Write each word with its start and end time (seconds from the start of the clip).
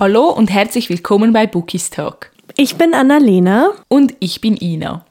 Hallo 0.00 0.30
und 0.30 0.48
herzlich 0.48 0.88
willkommen 0.88 1.34
bei 1.34 1.46
Bookies 1.46 1.90
Talk. 1.90 2.30
Ich 2.56 2.76
bin 2.76 2.94
Annalena. 2.94 3.72
Und 3.88 4.14
ich 4.18 4.40
bin 4.40 4.56
Ina. 4.56 5.04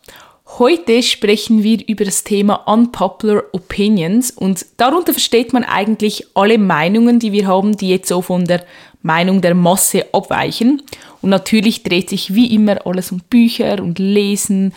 Heute 0.57 1.03
sprechen 1.03 1.61
wir 1.61 1.87
über 1.87 2.05
das 2.05 2.23
Thema 2.23 2.55
Unpopular 2.65 3.43
Opinions 3.51 4.31
und 4.31 4.65
darunter 4.77 5.13
versteht 5.13 5.53
man 5.53 5.63
eigentlich 5.63 6.25
alle 6.33 6.57
Meinungen, 6.57 7.19
die 7.19 7.31
wir 7.31 7.45
haben, 7.45 7.77
die 7.77 7.89
jetzt 7.89 8.07
so 8.07 8.23
von 8.23 8.45
der 8.45 8.65
Meinung 9.03 9.41
der 9.41 9.53
Masse 9.53 10.07
abweichen. 10.11 10.81
Und 11.21 11.29
natürlich 11.29 11.83
dreht 11.83 12.09
sich 12.09 12.33
wie 12.33 12.55
immer 12.55 12.83
alles 12.87 13.11
um 13.11 13.21
Bücher 13.29 13.83
und 13.83 13.99
Lesen. 13.99 14.73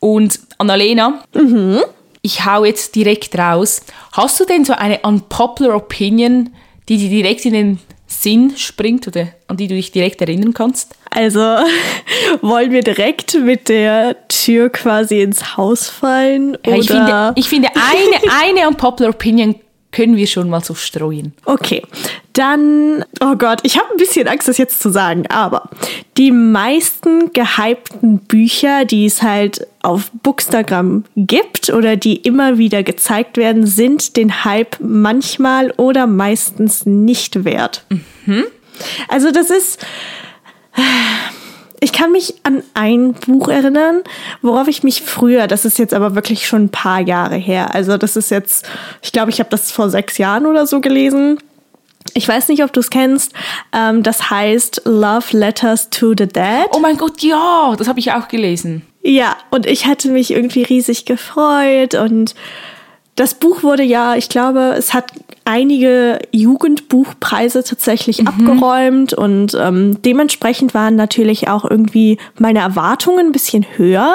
Und 0.00 0.40
Annalena, 0.58 1.22
mhm. 1.34 1.82
ich 2.20 2.44
hau 2.44 2.64
jetzt 2.64 2.96
direkt 2.96 3.38
raus. 3.38 3.82
Hast 4.10 4.40
du 4.40 4.44
denn 4.44 4.64
so 4.64 4.72
eine 4.72 4.98
Unpopular 5.02 5.76
Opinion, 5.76 6.50
die 6.88 6.98
dir 6.98 7.10
direkt 7.10 7.44
in 7.44 7.52
den 7.52 7.78
Sinn 8.06 8.54
springt 8.56 9.06
oder 9.08 9.28
an 9.48 9.56
die 9.56 9.66
du 9.66 9.74
dich 9.74 9.90
direkt 9.90 10.20
erinnern 10.20 10.54
kannst? 10.54 10.94
Also 11.10 11.40
wollen 12.40 12.70
wir 12.70 12.82
direkt 12.82 13.34
mit 13.34 13.68
der 13.68 14.16
Tür 14.28 14.70
quasi 14.70 15.20
ins 15.20 15.56
Haus 15.56 15.88
fallen? 15.88 16.56
Ja, 16.64 16.76
ich, 16.76 16.86
finde, 16.86 17.32
ich 17.36 17.48
finde, 17.48 17.68
eine, 17.74 18.32
eine 18.32 18.68
Unpopular 18.68 19.10
Opinion 19.10 19.56
können 19.96 20.16
wir 20.16 20.26
schon 20.26 20.50
mal 20.50 20.62
so 20.62 20.74
streuen. 20.74 21.32
Okay, 21.46 21.82
dann, 22.34 23.02
oh 23.20 23.34
Gott, 23.36 23.60
ich 23.62 23.78
habe 23.78 23.90
ein 23.90 23.96
bisschen 23.96 24.28
Angst, 24.28 24.46
das 24.46 24.58
jetzt 24.58 24.82
zu 24.82 24.90
sagen, 24.90 25.26
aber 25.28 25.70
die 26.18 26.32
meisten 26.32 27.32
gehypten 27.32 28.18
Bücher, 28.18 28.84
die 28.84 29.06
es 29.06 29.22
halt 29.22 29.66
auf 29.80 30.10
Bookstagram 30.22 31.04
gibt 31.16 31.70
oder 31.70 31.96
die 31.96 32.16
immer 32.16 32.58
wieder 32.58 32.82
gezeigt 32.82 33.38
werden, 33.38 33.66
sind 33.66 34.18
den 34.18 34.44
Hype 34.44 34.76
manchmal 34.80 35.70
oder 35.78 36.06
meistens 36.06 36.84
nicht 36.84 37.46
wert. 37.46 37.86
Mhm. 37.88 38.44
Also 39.08 39.30
das 39.30 39.48
ist 39.48 39.78
ich 41.80 41.92
kann 41.92 42.12
mich 42.12 42.34
an 42.42 42.62
ein 42.74 43.12
Buch 43.12 43.48
erinnern, 43.48 44.02
worauf 44.42 44.68
ich 44.68 44.82
mich 44.82 45.02
früher, 45.02 45.46
das 45.46 45.64
ist 45.64 45.78
jetzt 45.78 45.94
aber 45.94 46.14
wirklich 46.14 46.46
schon 46.46 46.64
ein 46.64 46.68
paar 46.70 47.00
Jahre 47.00 47.36
her, 47.36 47.74
also 47.74 47.96
das 47.96 48.16
ist 48.16 48.30
jetzt, 48.30 48.66
ich 49.02 49.12
glaube, 49.12 49.30
ich 49.30 49.40
habe 49.40 49.50
das 49.50 49.70
vor 49.70 49.90
sechs 49.90 50.18
Jahren 50.18 50.46
oder 50.46 50.66
so 50.66 50.80
gelesen. 50.80 51.38
Ich 52.14 52.26
weiß 52.26 52.48
nicht, 52.48 52.62
ob 52.62 52.72
du 52.72 52.80
es 52.80 52.88
kennst. 52.88 53.32
Ähm, 53.72 54.02
das 54.02 54.30
heißt 54.30 54.82
Love 54.84 55.36
Letters 55.36 55.90
to 55.90 56.14
the 56.16 56.26
Dead. 56.26 56.66
Oh 56.72 56.78
mein 56.78 56.96
Gott, 56.96 57.20
ja, 57.20 57.74
das 57.76 57.88
habe 57.88 57.98
ich 57.98 58.12
auch 58.12 58.28
gelesen. 58.28 58.82
Ja, 59.02 59.36
und 59.50 59.66
ich 59.66 59.86
hatte 59.86 60.08
mich 60.08 60.30
irgendwie 60.30 60.62
riesig 60.62 61.04
gefreut 61.04 61.94
und 61.94 62.34
das 63.16 63.34
Buch 63.34 63.62
wurde 63.62 63.82
ja, 63.82 64.14
ich 64.14 64.28
glaube, 64.28 64.74
es 64.76 64.94
hat 64.94 65.10
einige 65.44 66.18
Jugendbuchpreise 66.32 67.64
tatsächlich 67.64 68.20
mhm. 68.20 68.28
abgeräumt 68.28 69.14
und 69.14 69.56
ähm, 69.58 70.00
dementsprechend 70.02 70.74
waren 70.74 70.96
natürlich 70.96 71.48
auch 71.48 71.64
irgendwie 71.68 72.18
meine 72.38 72.60
Erwartungen 72.60 73.26
ein 73.26 73.32
bisschen 73.32 73.64
höher. 73.76 74.14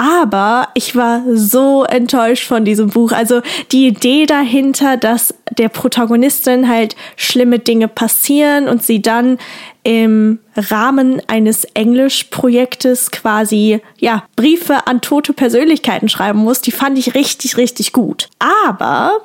Aber 0.00 0.68
ich 0.72 0.96
war 0.96 1.22
so 1.34 1.84
enttäuscht 1.84 2.46
von 2.46 2.64
diesem 2.64 2.88
Buch. 2.88 3.12
Also 3.12 3.42
die 3.70 3.86
Idee 3.86 4.24
dahinter, 4.24 4.96
dass 4.96 5.34
der 5.50 5.68
Protagonistin 5.68 6.70
halt 6.70 6.96
schlimme 7.16 7.58
Dinge 7.58 7.86
passieren 7.86 8.66
und 8.66 8.82
sie 8.82 9.02
dann 9.02 9.36
im 9.82 10.38
Rahmen 10.56 11.20
eines 11.26 11.64
Englischprojektes 11.74 13.10
quasi 13.10 13.82
ja 13.98 14.24
Briefe 14.36 14.86
an 14.86 15.02
tote 15.02 15.34
Persönlichkeiten 15.34 16.08
schreiben 16.08 16.38
muss, 16.38 16.62
die 16.62 16.72
fand 16.72 16.98
ich 16.98 17.14
richtig 17.14 17.58
richtig 17.58 17.92
gut. 17.92 18.30
Aber 18.38 19.20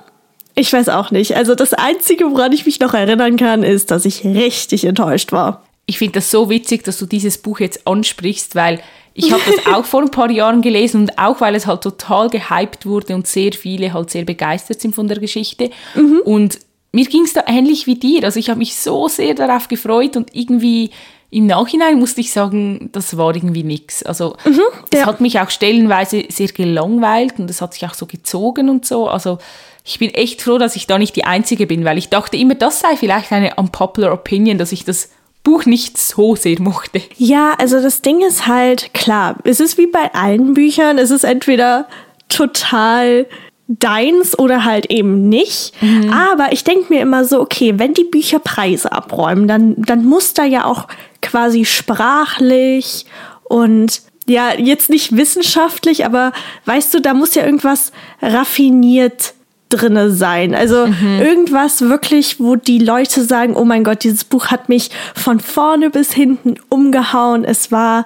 ich 0.55 0.73
weiß 0.73 0.89
auch 0.89 1.09
nicht. 1.09 1.37
Also 1.37 1.55
das 1.55 1.73
Einzige, 1.73 2.29
woran 2.29 2.51
ich 2.51 2.65
mich 2.65 2.81
noch 2.81 2.93
erinnern 2.93 3.37
kann, 3.37 3.63
ist, 3.63 3.91
dass 3.91 4.03
ich 4.03 4.25
richtig 4.25 4.83
enttäuscht 4.83 5.31
war. 5.31 5.63
Ich 5.85 5.99
finde 5.99 6.15
das 6.15 6.31
so 6.31 6.49
witzig, 6.49 6.83
dass 6.83 6.97
du 6.97 7.05
dieses 7.05 7.37
Buch 7.37 7.61
jetzt 7.61 7.87
ansprichst, 7.87 8.55
weil 8.55 8.81
ich 9.15 9.31
habe 9.31 9.41
das 9.47 9.65
auch 9.73 9.85
vor 9.85 10.01
ein 10.01 10.11
paar 10.11 10.29
Jahren 10.29 10.61
gelesen 10.61 11.01
und 11.01 11.17
auch 11.17 11.41
weil 11.41 11.55
es 11.55 11.65
halt 11.65 11.81
total 11.81 12.29
gehypt 12.29 12.85
wurde 12.85 13.15
und 13.15 13.25
sehr 13.25 13.53
viele 13.53 13.93
halt 13.93 14.11
sehr 14.11 14.25
begeistert 14.25 14.81
sind 14.81 14.93
von 14.93 15.07
der 15.07 15.19
Geschichte. 15.19 15.71
Mhm. 15.95 16.21
Und 16.25 16.59
mir 16.91 17.05
ging 17.05 17.23
es 17.23 17.33
da 17.33 17.43
ähnlich 17.47 17.87
wie 17.87 17.95
dir. 17.95 18.23
Also 18.25 18.39
ich 18.39 18.49
habe 18.49 18.59
mich 18.59 18.75
so 18.75 19.07
sehr 19.07 19.33
darauf 19.33 19.67
gefreut 19.67 20.15
und 20.15 20.35
irgendwie 20.35 20.91
im 21.31 21.47
Nachhinein 21.47 21.97
musste 21.97 22.21
ich 22.21 22.31
sagen, 22.31 22.89
das 22.91 23.17
war 23.17 23.35
irgendwie 23.35 23.63
nichts. 23.63 24.03
Also 24.03 24.35
mhm, 24.45 24.61
es 24.91 24.99
ja. 24.99 25.05
hat 25.05 25.21
mich 25.21 25.39
auch 25.39 25.49
stellenweise 25.49 26.25
sehr 26.29 26.47
gelangweilt 26.47 27.39
und 27.39 27.49
es 27.49 27.61
hat 27.61 27.73
sich 27.73 27.85
auch 27.85 27.93
so 27.93 28.05
gezogen 28.05 28.69
und 28.69 28.85
so. 28.85 29.07
Also 29.07 29.39
ich 29.83 29.99
bin 29.99 30.13
echt 30.13 30.41
froh, 30.41 30.57
dass 30.57 30.75
ich 30.75 30.87
da 30.87 30.97
nicht 30.97 31.15
die 31.15 31.25
Einzige 31.25 31.67
bin, 31.67 31.85
weil 31.85 31.97
ich 31.97 32.09
dachte 32.09 32.37
immer, 32.37 32.55
das 32.55 32.79
sei 32.79 32.95
vielleicht 32.95 33.31
eine 33.31 33.55
unpopular 33.55 34.13
Opinion, 34.13 34.57
dass 34.57 34.71
ich 34.71 34.85
das 34.85 35.09
Buch 35.45 35.65
nicht 35.65 35.97
so 35.97 36.35
sehr 36.35 36.61
mochte. 36.61 37.01
Ja, 37.15 37.53
also 37.57 37.81
das 37.81 38.01
Ding 38.01 38.21
ist 38.21 38.47
halt, 38.47 38.93
klar, 38.93 39.37
es 39.45 39.61
ist 39.61 39.77
wie 39.77 39.87
bei 39.87 40.13
allen 40.13 40.53
Büchern, 40.53 40.97
es 40.97 41.11
ist 41.11 41.23
entweder 41.23 41.87
total 42.27 43.27
deins 43.67 44.37
oder 44.37 44.65
halt 44.65 44.91
eben 44.91 45.29
nicht. 45.29 45.71
Mhm. 45.81 46.11
Aber 46.11 46.51
ich 46.51 46.65
denke 46.65 46.93
mir 46.93 47.01
immer 47.01 47.23
so, 47.23 47.39
okay, 47.39 47.75
wenn 47.77 47.93
die 47.93 48.03
Bücher 48.03 48.39
Preise 48.39 48.91
abräumen, 48.91 49.47
dann, 49.47 49.75
dann 49.77 50.03
muss 50.03 50.33
da 50.33 50.43
ja 50.43 50.65
auch 50.65 50.87
quasi 51.21 51.63
sprachlich 51.63 53.05
und 53.43 54.01
ja, 54.27 54.53
jetzt 54.57 54.89
nicht 54.89 55.15
wissenschaftlich, 55.15 56.03
aber 56.03 56.33
weißt 56.65 56.93
du, 56.93 56.99
da 56.99 57.13
muss 57.13 57.35
ja 57.35 57.45
irgendwas 57.45 57.91
raffiniert 58.21 59.34
drinne 59.69 60.11
sein. 60.11 60.53
Also 60.53 60.87
mhm. 60.87 61.19
irgendwas 61.19 61.81
wirklich, 61.81 62.39
wo 62.39 62.55
die 62.55 62.79
Leute 62.79 63.23
sagen, 63.23 63.55
oh 63.55 63.65
mein 63.65 63.83
Gott, 63.83 64.03
dieses 64.03 64.23
Buch 64.23 64.47
hat 64.47 64.69
mich 64.69 64.91
von 65.15 65.39
vorne 65.39 65.89
bis 65.89 66.13
hinten 66.13 66.55
umgehauen. 66.69 67.43
Es 67.43 67.71
war 67.71 68.05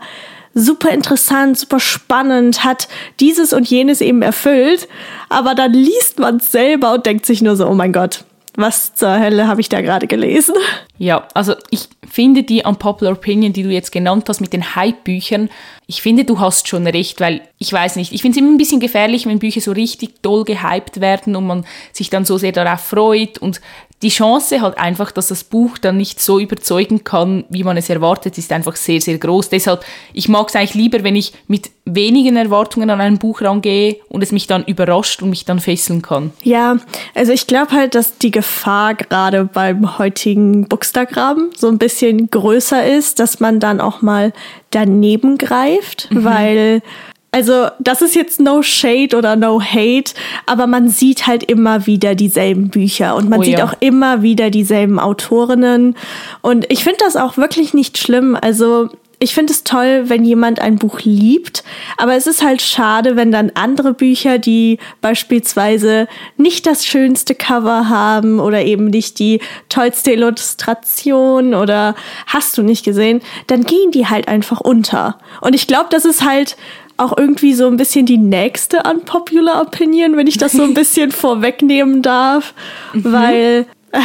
super 0.54 0.90
interessant, 0.92 1.58
super 1.58 1.80
spannend, 1.80 2.64
hat 2.64 2.88
dieses 3.20 3.54
und 3.54 3.70
jenes 3.70 4.02
eben 4.02 4.22
erfüllt. 4.22 4.88
Aber 5.30 5.56
dann 5.56 5.74
liest 5.74 6.20
man 6.20 6.38
es 6.38 6.52
selber 6.52 6.94
und 6.94 7.06
denkt 7.06 7.26
sich 7.26 7.42
nur 7.42 7.56
so, 7.56 7.68
oh 7.68 7.76
mein 7.76 7.94
Gott, 7.94 8.24
was 8.60 8.94
zur 8.94 9.20
Hölle 9.20 9.48
habe 9.48 9.62
ich 9.62 9.70
da 9.70 9.82
gerade 9.82 10.08
gelesen? 10.08 10.56
Ja, 10.98 11.28
also 11.34 11.56
ich 11.70 11.88
finde 12.10 12.44
die 12.44 12.64
Unpopular 12.64 13.14
Opinion, 13.14 13.54
die 13.54 13.64
du 13.64 13.70
jetzt 13.70 13.92
genannt 13.92 14.26
hast 14.28 14.42
mit 14.42 14.54
den 14.54 14.76
Hype-Büchern, 14.76 15.50
ich 15.88 16.04
finde, 16.04 16.24
du 16.24 16.40
hast 16.40 16.68
schon 16.68 16.86
recht, 16.86 17.20
weil 17.20 17.42
ich 17.58 17.74
weiß 17.74 17.96
nicht, 17.96 18.14
ich 18.14 18.22
finde 18.22 18.38
es 18.38 18.44
immer 18.44 18.54
ein 18.54 18.60
bisschen 18.60 18.80
gefährlich, 18.80 19.26
wenn 19.26 19.40
Bücher 19.40 19.60
so 19.60 19.72
richtig 19.72 20.22
doll 20.22 20.44
gehypt 20.44 21.02
werden 21.02 21.36
und 21.36 21.48
man 21.48 21.66
sich 21.94 22.12
dann 22.12 22.26
so 22.26 22.38
sehr 22.38 22.52
darauf 22.52 22.82
freut 22.82 23.40
und 23.40 23.60
die 24.02 24.10
Chance 24.10 24.62
halt 24.62 24.78
einfach, 24.78 25.12
dass 25.12 25.28
das 25.28 25.44
Buch 25.44 25.78
dann 25.78 25.98
nicht 25.98 26.22
so 26.22 26.40
überzeugen 26.40 27.04
kann, 27.04 27.44
wie 27.50 27.64
man 27.64 27.76
es 27.76 27.90
erwartet, 27.90 28.38
ist 28.38 28.52
einfach 28.52 28.76
sehr, 28.76 29.02
sehr 29.02 29.18
groß. 29.18 29.50
Deshalb, 29.50 29.84
ich 30.14 30.30
mag 30.30 30.48
es 30.48 30.56
eigentlich 30.56 30.74
lieber, 30.74 31.04
wenn 31.04 31.18
ich 31.18 31.34
mit 31.48 31.72
wenigen 31.84 32.38
Erwartungen 32.38 32.90
an 32.90 33.02
ein 33.02 33.18
Buch 33.18 33.42
rangehe 33.42 33.98
und 34.08 34.22
es 34.22 34.32
mich 34.32 34.48
dann 34.48 34.64
überrascht 34.64 35.22
und 35.22 35.32
mich 35.32 35.44
dann 35.44 35.60
fesseln 35.60 36.02
kann. 36.02 36.32
Ja, 36.44 36.78
also 37.14 37.34
ich 37.34 37.48
glaube 37.48 37.72
halt, 37.72 37.96
dass 37.96 38.18
die 38.18 38.32
Gefahr 38.32 38.96
gerade 38.96 39.46
beim 39.46 39.98
heutigen 39.98 40.68
Bookstagram 40.68 41.50
so 41.58 41.68
ein 41.68 41.78
bisschen 41.78 42.30
größer 42.30 42.86
ist, 42.86 43.20
dass 43.20 43.40
man 43.40 43.60
dann 43.60 43.82
auch 43.82 44.02
mal 44.02 44.32
daneben 44.72 45.38
greift, 45.38 46.10
mhm. 46.12 46.24
weil 46.24 46.82
also, 47.32 47.68
das 47.80 48.02
ist 48.02 48.16
jetzt 48.16 48.40
no 48.40 48.64
shade 48.64 49.16
oder 49.16 49.36
no 49.36 49.62
hate, 49.62 50.14
aber 50.48 50.66
man 50.66 50.90
sieht 50.90 51.28
halt 51.28 51.44
immer 51.44 51.86
wieder 51.86 52.16
dieselben 52.16 52.70
Bücher 52.70 53.16
und 53.16 53.30
man 53.30 53.42
oh, 53.42 53.44
sieht 53.44 53.60
ja. 53.60 53.66
auch 53.66 53.74
immer 53.80 54.24
wieder 54.24 54.50
dieselben 54.50 55.00
Autorinnen. 55.00 55.96
Und 56.42 56.66
ich 56.72 56.84
finde 56.84 57.00
das 57.02 57.16
auch 57.16 57.38
wirklich 57.38 57.74
nicht 57.76 58.00
schlimm. 58.00 58.36
Also, 58.40 58.90
ich 59.20 59.36
finde 59.36 59.52
es 59.52 59.66
toll, 59.66 60.06
wenn 60.06 60.24
jemand 60.24 60.60
ein 60.62 60.78
Buch 60.78 61.02
liebt, 61.04 61.64
aber 61.98 62.16
es 62.16 62.26
ist 62.26 62.42
halt 62.42 62.62
schade, 62.62 63.18
wenn 63.18 63.32
dann 63.32 63.52
andere 63.54 63.94
Bücher, 63.94 64.40
die 64.40 64.80
beispielsweise 65.02 66.08
nicht 66.38 66.66
das 66.66 66.86
schönste 66.86 67.36
Cover 67.36 67.90
haben 67.90 68.40
oder 68.40 68.64
eben 68.64 68.86
nicht 68.86 69.20
die 69.20 69.42
tollste 69.68 70.14
Illustration 70.14 71.54
oder 71.54 71.96
hast 72.28 72.58
du 72.58 72.64
nicht 72.64 72.86
gesehen, 72.86 73.22
dann 73.48 73.66
gehen 73.66 73.92
die 73.92 74.08
halt 74.08 74.30
einfach 74.30 74.62
unter. 74.62 75.20
Und 75.42 75.54
ich 75.54 75.68
glaube, 75.68 75.90
das 75.92 76.06
ist 76.06 76.24
halt 76.26 76.56
auch 77.00 77.18
irgendwie 77.18 77.54
so 77.54 77.68
ein 77.68 77.78
bisschen 77.78 78.06
die 78.06 78.18
nächste 78.18 78.84
unpopular 78.84 79.62
Opinion, 79.62 80.18
wenn 80.18 80.28
ich 80.28 80.38
das 80.38 80.54
so 80.54 80.64
ein 80.64 80.74
bisschen 80.76 81.12
vorwegnehmen 81.12 82.02
darf, 82.02 82.54
mhm. 82.94 83.12
weil 83.12 83.66
äh, 83.92 84.00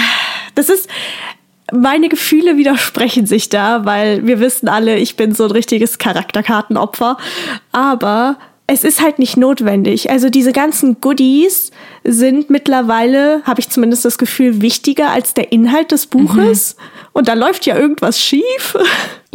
das 0.55 0.69
ist 0.69 0.89
meine 1.73 2.09
Gefühle 2.09 2.57
widersprechen 2.57 3.27
sich 3.27 3.49
da, 3.49 3.85
weil 3.85 4.27
wir 4.27 4.39
wissen 4.39 4.69
alle, 4.69 4.97
ich 4.97 5.17
bin 5.17 5.35
so 5.35 5.45
ein 5.45 5.51
richtiges 5.51 5.99
Charakterkartenopfer, 5.99 7.17
aber 7.73 8.37
es 8.67 8.83
ist 8.83 9.03
halt 9.03 9.19
nicht 9.19 9.37
notwendig. 9.37 10.11
Also 10.11 10.31
diese 10.31 10.53
ganzen 10.53 11.01
Goodies 11.01 11.71
sind 12.03 12.49
mittlerweile, 12.49 13.43
habe 13.45 13.61
ich 13.61 13.69
zumindest 13.69 14.07
das 14.07 14.17
Gefühl, 14.17 14.63
wichtiger 14.63 15.11
als 15.11 15.35
der 15.35 15.53
Inhalt 15.53 15.93
des 15.93 16.07
Buches. 16.07 16.77
Mhm. 16.77 17.09
Und 17.13 17.29
da 17.29 17.35
läuft 17.35 17.67
ja 17.67 17.77
irgendwas 17.77 18.21
schief. 18.21 18.77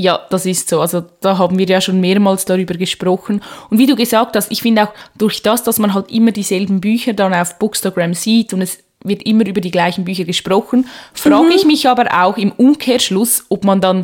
Ja, 0.01 0.21
das 0.29 0.45
ist 0.45 0.69
so. 0.69 0.79
Also 0.79 1.03
da 1.19 1.37
haben 1.37 1.57
wir 1.57 1.65
ja 1.65 1.81
schon 1.81 1.99
mehrmals 1.99 2.45
darüber 2.45 2.73
gesprochen. 2.75 3.41
Und 3.69 3.79
wie 3.79 3.85
du 3.85 3.97
gesagt 3.97 4.37
hast, 4.37 4.49
ich 4.49 4.61
finde 4.61 4.83
auch 4.83 4.93
durch 5.17 5.41
das, 5.41 5.61
dass 5.63 5.77
man 5.77 5.93
halt 5.93 6.09
immer 6.09 6.31
dieselben 6.31 6.79
Bücher 6.79 7.11
dann 7.11 7.33
auf 7.33 7.59
Bookstagram 7.59 8.13
sieht 8.13 8.53
und 8.53 8.61
es 8.61 8.79
wird 9.03 9.23
immer 9.23 9.45
über 9.45 9.59
die 9.59 9.71
gleichen 9.71 10.05
Bücher 10.05 10.23
gesprochen. 10.23 10.87
Frage 11.13 11.47
mhm. 11.47 11.51
ich 11.51 11.65
mich 11.65 11.89
aber 11.89 12.05
auch 12.23 12.37
im 12.37 12.53
Umkehrschluss, 12.53 13.43
ob 13.49 13.65
man 13.65 13.81
dann 13.81 14.03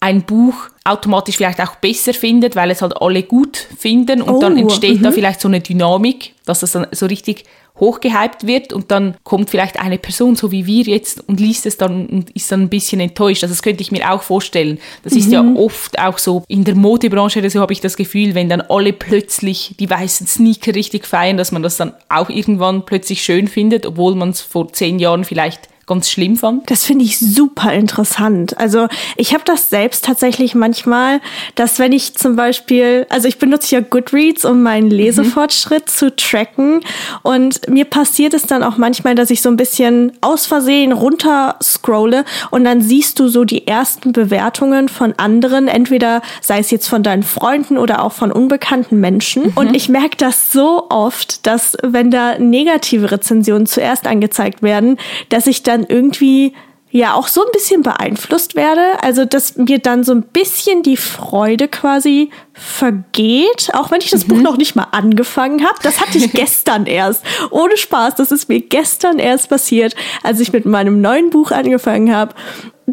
ein 0.00 0.22
Buch 0.22 0.54
automatisch 0.84 1.36
vielleicht 1.36 1.60
auch 1.60 1.76
besser 1.76 2.14
findet, 2.14 2.54
weil 2.56 2.70
es 2.70 2.82
halt 2.82 3.00
alle 3.00 3.22
gut 3.24 3.56
finden 3.56 4.22
und 4.22 4.36
oh, 4.36 4.38
dann 4.38 4.56
entsteht 4.56 5.04
da 5.04 5.10
mhm. 5.10 5.14
vielleicht 5.14 5.40
so 5.40 5.48
eine 5.48 5.60
Dynamik, 5.60 6.34
dass 6.44 6.60
das 6.60 6.72
dann 6.72 6.86
so 6.92 7.06
richtig 7.06 7.44
hochgehypt 7.80 8.46
wird 8.46 8.72
und 8.72 8.90
dann 8.90 9.16
kommt 9.22 9.50
vielleicht 9.50 9.78
eine 9.80 9.98
Person, 9.98 10.36
so 10.36 10.50
wie 10.50 10.66
wir 10.66 10.84
jetzt, 10.84 11.28
und 11.28 11.40
liest 11.40 11.66
es 11.66 11.76
dann 11.76 12.06
und 12.06 12.30
ist 12.30 12.50
dann 12.50 12.62
ein 12.62 12.68
bisschen 12.68 13.00
enttäuscht. 13.00 13.42
Also 13.42 13.54
das 13.54 13.62
könnte 13.62 13.82
ich 13.82 13.92
mir 13.92 14.12
auch 14.12 14.22
vorstellen. 14.22 14.78
Das 15.04 15.12
mhm. 15.12 15.18
ist 15.18 15.32
ja 15.32 15.42
mhm. 15.42 15.56
oft 15.56 15.98
auch 15.98 16.18
so 16.18 16.44
in 16.48 16.64
der 16.64 16.74
Modebranche, 16.74 17.48
so 17.50 17.60
habe 17.60 17.72
ich 17.72 17.80
das 17.80 17.96
Gefühl, 17.96 18.34
wenn 18.34 18.48
dann 18.48 18.60
alle 18.62 18.92
plötzlich 18.92 19.74
die 19.78 19.88
weißen 19.88 20.26
Sneaker 20.26 20.74
richtig 20.74 21.06
feiern, 21.06 21.36
dass 21.36 21.52
man 21.52 21.62
das 21.62 21.76
dann 21.76 21.92
auch 22.08 22.30
irgendwann 22.30 22.84
plötzlich 22.84 23.22
schön 23.22 23.48
findet, 23.48 23.86
obwohl 23.86 24.14
man 24.14 24.30
es 24.30 24.40
vor 24.40 24.72
zehn 24.72 24.98
Jahren 24.98 25.24
vielleicht 25.24 25.68
ganz 25.88 26.10
schlimm 26.10 26.36
fand? 26.36 26.70
Das 26.70 26.84
finde 26.84 27.04
ich 27.04 27.18
super 27.18 27.72
interessant. 27.72 28.56
Also 28.58 28.86
ich 29.16 29.34
habe 29.34 29.42
das 29.44 29.70
selbst 29.70 30.04
tatsächlich 30.04 30.54
manchmal, 30.54 31.20
dass 31.54 31.78
wenn 31.78 31.92
ich 31.92 32.14
zum 32.14 32.36
Beispiel, 32.36 33.06
also 33.08 33.26
ich 33.26 33.38
benutze 33.38 33.74
ja 33.74 33.80
Goodreads, 33.80 34.44
um 34.44 34.62
meinen 34.62 34.90
Lesefortschritt 34.90 35.86
mhm. 35.86 35.90
zu 35.90 36.16
tracken 36.16 36.80
und 37.22 37.68
mir 37.68 37.86
passiert 37.86 38.34
es 38.34 38.42
dann 38.42 38.62
auch 38.62 38.76
manchmal, 38.76 39.14
dass 39.14 39.30
ich 39.30 39.42
so 39.42 39.48
ein 39.48 39.56
bisschen 39.56 40.12
aus 40.20 40.46
Versehen 40.46 40.92
runter 40.92 41.56
scrolle 41.62 42.24
und 42.50 42.64
dann 42.64 42.82
siehst 42.82 43.18
du 43.18 43.28
so 43.28 43.44
die 43.44 43.66
ersten 43.66 44.12
Bewertungen 44.12 44.88
von 44.88 45.14
anderen, 45.16 45.68
entweder 45.68 46.22
sei 46.40 46.58
es 46.58 46.70
jetzt 46.70 46.88
von 46.88 47.02
deinen 47.02 47.22
Freunden 47.22 47.78
oder 47.78 48.04
auch 48.04 48.12
von 48.12 48.30
unbekannten 48.30 49.00
Menschen. 49.00 49.44
Mhm. 49.44 49.52
Und 49.54 49.74
ich 49.74 49.88
merke 49.88 50.16
das 50.16 50.52
so 50.52 50.86
oft, 50.90 51.46
dass 51.46 51.76
wenn 51.82 52.10
da 52.10 52.38
negative 52.38 53.10
Rezensionen 53.10 53.66
zuerst 53.66 54.06
angezeigt 54.06 54.62
werden, 54.62 54.98
dass 55.30 55.46
ich 55.46 55.62
dann 55.62 55.77
dann 55.78 55.86
irgendwie 55.88 56.54
ja 56.90 57.14
auch 57.14 57.28
so 57.28 57.42
ein 57.44 57.52
bisschen 57.52 57.82
beeinflusst 57.82 58.54
werde. 58.54 59.02
Also, 59.02 59.24
dass 59.24 59.56
mir 59.56 59.78
dann 59.78 60.04
so 60.04 60.12
ein 60.12 60.22
bisschen 60.22 60.82
die 60.82 60.96
Freude 60.96 61.68
quasi 61.68 62.30
vergeht, 62.54 63.70
auch 63.74 63.90
wenn 63.90 64.00
ich 64.00 64.10
das 64.10 64.26
mhm. 64.26 64.28
Buch 64.28 64.40
noch 64.40 64.56
nicht 64.56 64.74
mal 64.74 64.88
angefangen 64.92 65.64
habe. 65.64 65.78
Das 65.82 66.00
hatte 66.00 66.18
ich 66.18 66.32
gestern 66.32 66.86
erst. 66.86 67.24
Ohne 67.50 67.76
Spaß, 67.76 68.14
das 68.14 68.32
ist 68.32 68.48
mir 68.48 68.60
gestern 68.60 69.18
erst 69.18 69.50
passiert, 69.50 69.94
als 70.22 70.40
ich 70.40 70.52
mit 70.52 70.64
meinem 70.64 71.00
neuen 71.00 71.30
Buch 71.30 71.50
angefangen 71.50 72.14
habe 72.14 72.34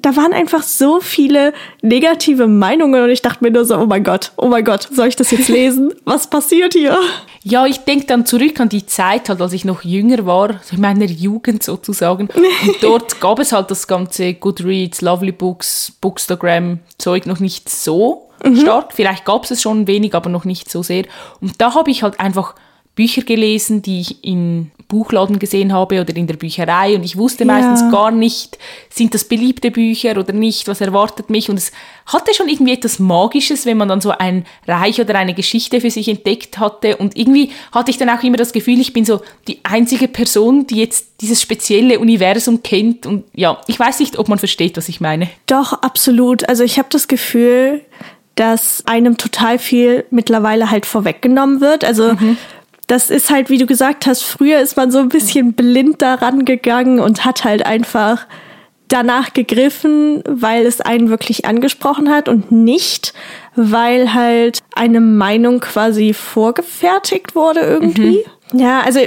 da 0.02 0.16
waren 0.18 0.34
einfach 0.34 0.62
so 0.62 1.00
viele 1.00 1.54
negative 1.82 2.48
Meinungen 2.48 3.02
und 3.02 3.10
ich 3.10 3.22
dachte 3.22 3.44
mir 3.44 3.52
nur 3.52 3.64
so, 3.64 3.78
oh 3.78 3.86
mein 3.86 4.04
Gott, 4.04 4.34
oh 4.36 4.48
mein 4.48 4.66
Gott, 4.66 4.90
soll 4.92 5.08
ich 5.08 5.16
das 5.16 5.32
jetzt 5.32 5.48
lesen? 5.48 5.94
Was 6.06 6.30
passiert 6.30 6.74
hier? 6.74 6.98
Ja, 7.44 7.66
ich 7.66 7.80
denke 7.80 8.06
dann 8.06 8.26
zurück 8.26 8.60
an 8.60 8.68
die 8.68 8.86
Zeit, 8.86 9.30
halt, 9.30 9.40
als 9.40 9.54
ich 9.54 9.64
noch 9.64 9.84
jünger 9.84 10.26
war, 10.26 10.60
in 10.72 10.82
meiner 10.82 11.06
Jugend 11.06 11.64
sozusagen. 11.64 12.28
Und 12.68 12.76
dort 12.82 13.22
gab 13.22 13.40
es 13.40 13.54
halt 13.54 13.72
das 13.72 13.88
ganze 13.88 14.34
Goodreads, 14.34 15.02
Lovely 15.02 15.32
Books, 15.32 15.94
Bookstagram 16.02 16.80
Zeug 16.98 17.26
noch 17.26 17.40
nicht 17.40 17.70
so 17.70 18.30
mhm. 18.44 18.58
stark. 18.58 18.92
Vielleicht 18.94 19.24
gab 19.24 19.46
es 19.46 19.52
es 19.52 19.62
schon 19.62 19.88
wenig, 19.88 20.14
aber 20.14 20.30
noch 20.30 20.44
nicht 20.44 20.70
so 20.70 20.84
sehr. 20.84 21.06
Und 21.40 21.62
da 21.62 21.74
habe 21.74 21.92
ich 21.92 22.04
halt 22.04 22.20
einfach 22.20 22.56
Bücher 22.96 23.24
gelesen, 23.24 23.82
die 23.82 24.00
ich 24.00 24.24
in 24.24 24.72
Buchladen 24.88 25.40
gesehen 25.40 25.74
habe 25.74 26.00
oder 26.00 26.16
in 26.16 26.28
der 26.28 26.36
Bücherei 26.36 26.96
und 26.96 27.04
ich 27.04 27.18
wusste 27.18 27.44
ja. 27.44 27.54
meistens 27.54 27.92
gar 27.92 28.12
nicht, 28.12 28.58
sind 28.90 29.14
das 29.14 29.24
beliebte 29.24 29.72
Bücher 29.72 30.18
oder 30.18 30.32
nicht, 30.32 30.68
was 30.68 30.80
erwartet 30.80 31.30
mich 31.30 31.50
und 31.50 31.58
es 31.58 31.72
hatte 32.06 32.34
schon 32.34 32.48
irgendwie 32.48 32.74
etwas 32.74 33.00
Magisches, 33.00 33.66
wenn 33.66 33.78
man 33.78 33.90
dann 33.90 34.00
so 34.00 34.12
ein 34.12 34.46
Reich 34.68 35.02
oder 35.02 35.16
eine 35.16 35.34
Geschichte 35.34 35.82
für 35.82 35.90
sich 35.90 36.08
entdeckt 36.08 36.60
hatte 36.60 36.98
und 36.98 37.18
irgendwie 37.18 37.52
hatte 37.72 37.92
ich 37.92 37.98
dann 37.98 38.10
auch 38.10 38.22
immer 38.24 38.38
das 38.38 38.54
Gefühl, 38.54 38.80
ich 38.80 38.94
bin 38.94 39.06
so 39.06 39.22
die 39.48 39.60
einzige 39.64 40.08
Person, 40.08 40.68
die 40.68 40.78
jetzt 40.78 41.22
dieses 41.22 41.42
spezielle 41.42 42.00
Universum 42.00 42.62
kennt 42.62 43.06
und 43.06 43.26
ja, 43.34 43.60
ich 43.68 43.80
weiß 43.80 44.00
nicht, 44.00 44.20
ob 44.20 44.30
man 44.30 44.38
versteht, 44.38 44.78
was 44.78 44.88
ich 44.88 45.02
meine. 45.02 45.30
Doch, 45.48 45.74
absolut. 45.74 46.48
Also 46.48 46.64
ich 46.64 46.78
habe 46.78 46.90
das 46.92 47.08
Gefühl, 47.08 47.82
dass 48.36 48.86
einem 48.86 49.18
total 49.18 49.58
viel 49.58 50.06
mittlerweile 50.12 50.70
halt 50.70 50.86
vorweggenommen 50.86 51.62
wird. 51.62 51.84
Also 51.84 52.14
mhm 52.14 52.38
das 52.88 53.10
ist 53.10 53.30
halt, 53.30 53.50
wie 53.50 53.58
du 53.58 53.66
gesagt 53.66 54.06
hast, 54.06 54.24
früher 54.24 54.60
ist 54.60 54.78
man 54.78 54.92
so 54.92 55.00
ein 55.00 55.10
bisschen 55.10 55.54
blind 55.54 56.02
daran 56.02 56.46
gegangen 56.46 57.00
und 57.00 57.26
hat 57.26 57.44
halt 57.44 57.66
einfach 57.66 58.28
danach 58.88 59.34
gegriffen, 59.34 60.24
weil 60.28 60.66
es 60.66 60.82
einen 60.82 61.10
wirklich 61.10 61.46
angesprochen 61.46 62.10
hat 62.10 62.30
und 62.30 62.52
nicht, 62.52 63.14
weil 63.56 64.14
halt 64.14 64.60
eine 64.76 65.02
Meinung 65.02 65.60
quasi 65.60 66.14
vorgefertigt 66.14 67.36
wurde 67.36 67.62
irgendwie. 67.62 68.24
Mhm. 68.52 68.60
Ja, 68.60 68.82
also 68.82 69.00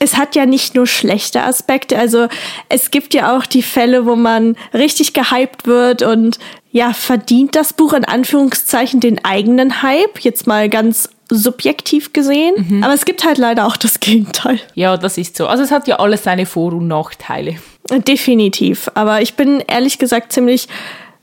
es 0.00 0.18
hat 0.18 0.36
ja 0.36 0.44
nicht 0.44 0.74
nur 0.74 0.86
schlechte 0.86 1.42
Aspekte. 1.42 1.98
Also 1.98 2.28
es 2.68 2.90
gibt 2.90 3.14
ja 3.14 3.36
auch 3.36 3.46
die 3.46 3.62
Fälle, 3.62 4.04
wo 4.04 4.16
man 4.16 4.54
richtig 4.74 5.14
gehypt 5.14 5.66
wird 5.66 6.02
und 6.02 6.38
ja, 6.70 6.92
verdient 6.92 7.56
das 7.56 7.72
Buch 7.72 7.94
in 7.94 8.04
Anführungszeichen 8.04 9.00
den 9.00 9.24
eigenen 9.24 9.82
Hype. 9.82 10.20
Jetzt 10.20 10.46
mal 10.46 10.68
ganz 10.68 11.08
subjektiv 11.34 12.12
gesehen. 12.12 12.54
Mhm. 12.68 12.84
Aber 12.84 12.94
es 12.94 13.04
gibt 13.04 13.24
halt 13.24 13.38
leider 13.38 13.66
auch 13.66 13.76
das 13.76 14.00
Gegenteil. 14.00 14.60
Ja, 14.74 14.96
das 14.96 15.18
ist 15.18 15.36
so. 15.36 15.46
Also 15.46 15.62
es 15.62 15.70
hat 15.70 15.86
ja 15.88 15.96
alles 15.96 16.24
seine 16.24 16.46
Vor- 16.46 16.72
und 16.72 16.88
Nachteile. 16.88 17.56
Definitiv. 17.90 18.90
Aber 18.94 19.22
ich 19.22 19.34
bin 19.34 19.60
ehrlich 19.66 19.98
gesagt 19.98 20.32
ziemlich 20.32 20.68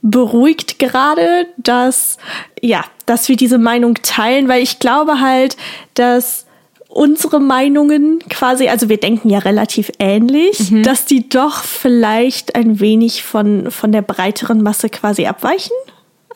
beruhigt 0.02 0.80
gerade, 0.80 1.48
dass, 1.58 2.18
ja, 2.62 2.86
dass 3.06 3.28
wir 3.28 3.36
diese 3.36 3.58
Meinung 3.58 3.96
teilen, 3.96 4.48
weil 4.48 4.64
ich 4.64 4.80
glaube 4.80 5.20
halt, 5.20 5.58
dass 5.94 6.46
unsere 6.88 7.40
Meinungen 7.40 8.20
quasi, 8.30 8.68
also 8.68 8.90
wir 8.90 8.98
denken 8.98 9.30
ja 9.30 9.40
relativ 9.40 9.92
ähnlich, 10.00 10.72
mhm. 10.72 10.84
dass 10.84 11.06
die 11.06 11.30
doch 11.30 11.64
vielleicht 11.64 12.56
ein 12.56 12.80
wenig 12.80 13.24
von, 13.24 13.70
von 13.72 13.92
der 13.92 14.02
breiteren 14.02 14.64
Masse 14.64 14.90
quasi 14.90 15.28
abweichen. 15.28 15.76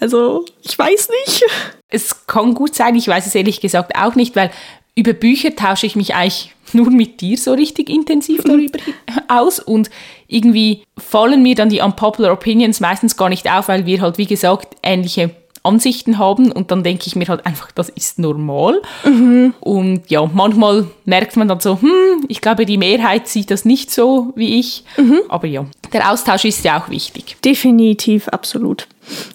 Also, 0.04 0.44
ich 0.62 0.78
weiß 0.78 1.12
nicht. 1.26 1.46
Es 1.88 2.28
kann 2.28 2.56
gut 2.56 2.76
sein, 2.76 2.94
ich 2.96 3.08
weiß 3.08 3.26
es 3.26 3.36
ehrlich 3.36 3.62
gesagt 3.62 3.96
auch 3.96 4.16
nicht, 4.16 4.36
weil 4.36 4.52
über 4.96 5.14
Bücher 5.14 5.56
tausche 5.56 5.86
ich 5.86 5.96
mich 5.96 6.14
eigentlich 6.14 6.54
nur 6.74 6.92
mit 6.92 7.22
dir 7.22 7.38
so 7.38 7.54
richtig 7.54 7.90
intensiv 7.90 8.44
darüber 8.44 8.80
aus 9.30 9.60
und 9.60 9.90
irgendwie 10.28 10.84
fallen 10.98 11.42
mir 11.42 11.56
dann 11.56 11.70
die 11.70 11.80
unpopular 11.80 12.34
Opinions 12.34 12.82
meistens 12.82 13.16
gar 13.16 13.30
nicht 13.30 13.50
auf, 13.50 13.70
weil 13.70 13.86
wir 13.86 14.02
halt, 14.02 14.18
wie 14.18 14.26
gesagt, 14.26 14.76
ähnliche 14.84 15.30
Ansichten 15.64 16.18
haben 16.18 16.52
und 16.52 16.72
dann 16.72 16.84
denke 16.84 17.04
ich 17.08 17.16
mir 17.16 17.28
halt 17.28 17.46
einfach, 17.46 17.72
das 17.72 17.90
ist 17.90 18.20
normal. 18.20 18.82
Mhm. 19.06 19.54
Und 19.62 20.12
ja, 20.12 20.30
manchmal 20.32 20.88
merkt 21.06 21.38
man 21.38 21.48
dann 21.48 21.62
so, 21.62 21.82
hm, 21.82 22.26
ich 22.28 22.42
glaube, 22.42 22.66
die 22.66 22.78
Mehrheit 22.78 23.30
sieht 23.30 23.50
das 23.50 23.64
nicht 23.64 23.90
so 23.90 24.34
wie 24.36 24.60
ich. 24.60 24.84
Mhm. 24.98 25.22
Aber 25.30 25.48
ja, 25.48 25.66
der 25.94 26.12
Austausch 26.12 26.44
ist 26.44 26.66
ja 26.66 26.82
auch 26.82 26.90
wichtig. 26.90 27.38
Definitiv, 27.44 28.28
absolut. 28.28 28.88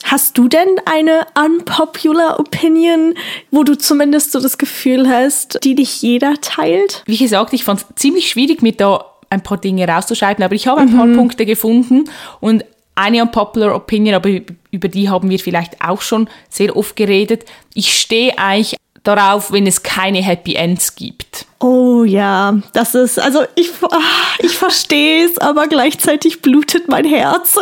Hast 0.04 0.36
du 0.36 0.48
denn 0.48 0.68
eine 0.84 1.26
unpopular 1.44 2.38
Opinion, 2.38 3.14
wo 3.50 3.64
du 3.64 3.76
zumindest 3.76 4.32
so 4.32 4.40
das 4.40 4.58
Gefühl 4.58 5.08
hast, 5.08 5.60
die 5.64 5.74
nicht 5.74 6.02
jeder 6.02 6.34
teilt? 6.40 7.02
Wie 7.06 7.16
gesagt, 7.16 7.52
ich 7.54 7.64
fand 7.64 7.80
es 7.80 7.86
ziemlich 7.96 8.28
schwierig, 8.28 8.62
mir 8.62 8.72
da 8.72 9.04
ein 9.30 9.42
paar 9.42 9.58
Dinge 9.58 9.86
rauszuschreiben, 9.86 10.42
aber 10.42 10.54
ich 10.54 10.66
habe 10.66 10.80
ein 10.80 10.94
paar 10.94 11.06
mhm. 11.06 11.16
Punkte 11.16 11.46
gefunden 11.46 12.04
und 12.40 12.64
eine 12.98 13.22
unpopular 13.22 13.74
Opinion, 13.74 14.16
aber 14.16 14.28
über 14.70 14.88
die 14.88 15.08
haben 15.08 15.30
wir 15.30 15.38
vielleicht 15.38 15.80
auch 15.80 16.02
schon 16.02 16.28
sehr 16.50 16.76
oft 16.76 16.96
geredet. 16.96 17.44
Ich 17.72 17.98
stehe 17.98 18.36
eigentlich 18.38 18.76
darauf, 19.04 19.52
wenn 19.52 19.66
es 19.66 19.82
keine 19.82 20.20
Happy 20.20 20.54
Ends 20.54 20.96
gibt. 20.96 21.46
Oh 21.60 22.02
ja, 22.04 22.58
das 22.72 22.94
ist, 22.94 23.18
also 23.18 23.44
ich, 23.54 23.70
ah, 23.82 24.00
ich 24.40 24.52
verstehe 24.52 25.26
es, 25.26 25.38
aber 25.38 25.68
gleichzeitig 25.68 26.42
blutet 26.42 26.88
mein 26.88 27.04
Herz. 27.04 27.56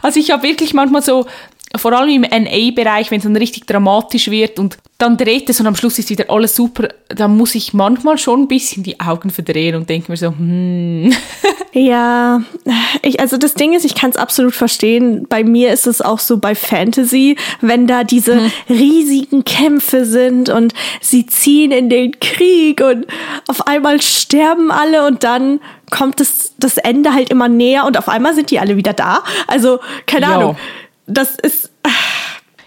Also 0.00 0.20
ich 0.20 0.30
habe 0.30 0.42
wirklich 0.44 0.74
manchmal 0.74 1.02
so 1.02 1.26
vor 1.78 1.92
allem 1.92 2.22
im 2.24 2.30
NA-Bereich, 2.30 3.10
wenn 3.10 3.18
es 3.18 3.24
dann 3.24 3.36
richtig 3.36 3.66
dramatisch 3.66 4.30
wird 4.30 4.58
und 4.58 4.78
dann 4.98 5.16
dreht 5.16 5.50
es 5.50 5.60
und 5.60 5.66
am 5.66 5.76
Schluss 5.76 5.98
ist 5.98 6.08
wieder 6.08 6.30
alles 6.30 6.56
super, 6.56 6.88
dann 7.08 7.36
muss 7.36 7.54
ich 7.54 7.74
manchmal 7.74 8.16
schon 8.16 8.42
ein 8.42 8.48
bisschen 8.48 8.82
die 8.82 8.98
Augen 8.98 9.30
verdrehen 9.30 9.74
und 9.74 9.90
denke 9.90 10.10
mir 10.10 10.16
so, 10.16 10.28
hm. 10.28 11.12
Ja, 11.72 12.40
ich, 13.02 13.20
also 13.20 13.36
das 13.36 13.52
Ding 13.52 13.74
ist, 13.74 13.84
ich 13.84 13.94
kann 13.94 14.08
es 14.08 14.16
absolut 14.16 14.54
verstehen. 14.54 15.26
Bei 15.28 15.44
mir 15.44 15.74
ist 15.74 15.86
es 15.86 16.00
auch 16.00 16.20
so 16.20 16.38
bei 16.38 16.54
Fantasy, 16.54 17.36
wenn 17.60 17.86
da 17.86 18.02
diese 18.02 18.36
hm. 18.36 18.50
riesigen 18.70 19.44
Kämpfe 19.44 20.06
sind 20.06 20.48
und 20.48 20.72
sie 21.02 21.26
ziehen 21.26 21.72
in 21.72 21.90
den 21.90 22.18
Krieg 22.18 22.80
und 22.80 23.06
auf 23.46 23.66
einmal 23.66 24.00
sterben 24.00 24.70
alle 24.70 25.06
und 25.06 25.22
dann 25.22 25.60
kommt 25.90 26.18
das, 26.18 26.54
das 26.58 26.78
Ende 26.78 27.12
halt 27.12 27.28
immer 27.28 27.48
näher 27.48 27.84
und 27.84 27.98
auf 27.98 28.08
einmal 28.08 28.34
sind 28.34 28.50
die 28.50 28.58
alle 28.58 28.76
wieder 28.76 28.94
da. 28.94 29.22
Also, 29.46 29.80
keine 30.06 30.26
ja. 30.26 30.34
Ahnung 30.34 30.56
das 31.06 31.36
ist. 31.36 31.70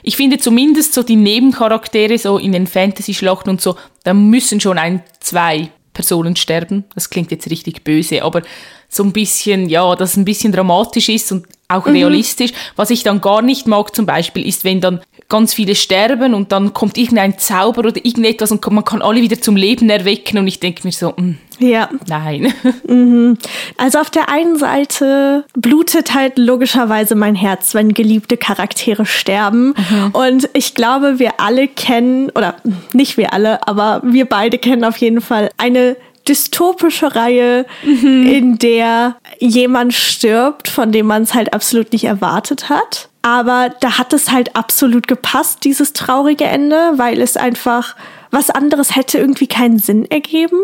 Ich 0.01 0.15
finde 0.15 0.37
zumindest 0.37 0.93
so 0.93 1.03
die 1.03 1.17
Nebencharaktere 1.17 2.17
so 2.17 2.37
in 2.37 2.53
den 2.53 2.67
Fantasy-Schlachten 2.67 3.49
und 3.49 3.61
so, 3.61 3.75
da 4.03 4.13
müssen 4.13 4.59
schon 4.61 4.77
ein, 4.77 5.03
zwei 5.19 5.69
Personen 5.93 6.35
sterben. 6.37 6.85
Das 6.95 7.09
klingt 7.09 7.31
jetzt 7.31 7.49
richtig 7.49 7.83
böse, 7.83 8.23
aber 8.23 8.41
so 8.87 9.03
ein 9.03 9.11
bisschen, 9.11 9.69
ja, 9.69 9.95
dass 9.95 10.11
es 10.11 10.17
ein 10.17 10.25
bisschen 10.25 10.53
dramatisch 10.53 11.09
ist 11.09 11.31
und 11.31 11.45
auch 11.67 11.85
mhm. 11.85 11.91
realistisch. 11.91 12.53
Was 12.75 12.89
ich 12.89 13.03
dann 13.03 13.21
gar 13.21 13.41
nicht 13.41 13.67
mag 13.67 13.93
zum 13.93 14.05
Beispiel, 14.05 14.47
ist, 14.47 14.63
wenn 14.63 14.81
dann 14.81 15.01
ganz 15.29 15.53
viele 15.53 15.75
sterben 15.75 16.33
und 16.33 16.51
dann 16.51 16.73
kommt 16.73 16.97
irgendein 16.97 17.37
Zauber 17.37 17.79
oder 17.79 18.03
irgendetwas 18.03 18.51
und 18.51 18.65
man 18.71 18.83
kann 18.83 19.01
alle 19.01 19.21
wieder 19.21 19.39
zum 19.39 19.55
Leben 19.55 19.89
erwecken 19.89 20.39
und 20.39 20.47
ich 20.47 20.59
denke 20.59 20.81
mir 20.83 20.91
so, 20.91 21.13
mm, 21.15 21.37
Ja. 21.59 21.89
nein. 22.07 22.53
Also 23.77 23.99
auf 23.99 24.09
der 24.09 24.29
einen 24.29 24.57
Seite 24.57 25.45
blutet 25.55 26.13
halt 26.13 26.37
logischerweise 26.37 27.15
mein 27.15 27.35
Herz, 27.35 27.73
wenn 27.75 27.93
geliebte 27.93 28.37
Charaktere 28.37 29.05
sterben. 29.05 29.73
Und 30.13 30.49
ich 30.53 30.73
glaube, 30.73 31.19
wir 31.19 31.39
alle 31.39 31.67
kennen, 31.67 32.29
oder 32.31 32.55
nicht 32.93 33.17
wir 33.17 33.31
alle, 33.33 33.65
aber 33.67 34.01
wir 34.03 34.25
beide 34.25 34.57
kennen 34.57 34.83
auf 34.83 34.97
jeden 34.97 35.21
Fall 35.21 35.49
eine 35.57 35.95
dystopische 36.27 37.15
Reihe, 37.15 37.65
in 37.83 38.57
der 38.57 39.15
jemand 39.39 39.93
stirbt, 39.93 40.67
von 40.67 40.91
dem 40.91 41.05
man 41.07 41.23
es 41.23 41.33
halt 41.33 41.53
absolut 41.53 41.91
nicht 41.91 42.05
erwartet 42.05 42.69
hat. 42.69 43.08
Aber 43.21 43.69
da 43.81 43.97
hat 43.97 44.13
es 44.13 44.31
halt 44.31 44.55
absolut 44.55 45.07
gepasst, 45.07 45.63
dieses 45.65 45.93
traurige 45.93 46.45
Ende, 46.45 46.93
weil 46.95 47.21
es 47.21 47.35
einfach 47.37 47.95
was 48.31 48.49
anderes 48.49 48.95
hätte 48.95 49.17
irgendwie 49.17 49.47
keinen 49.47 49.79
Sinn 49.79 50.05
ergeben. 50.09 50.59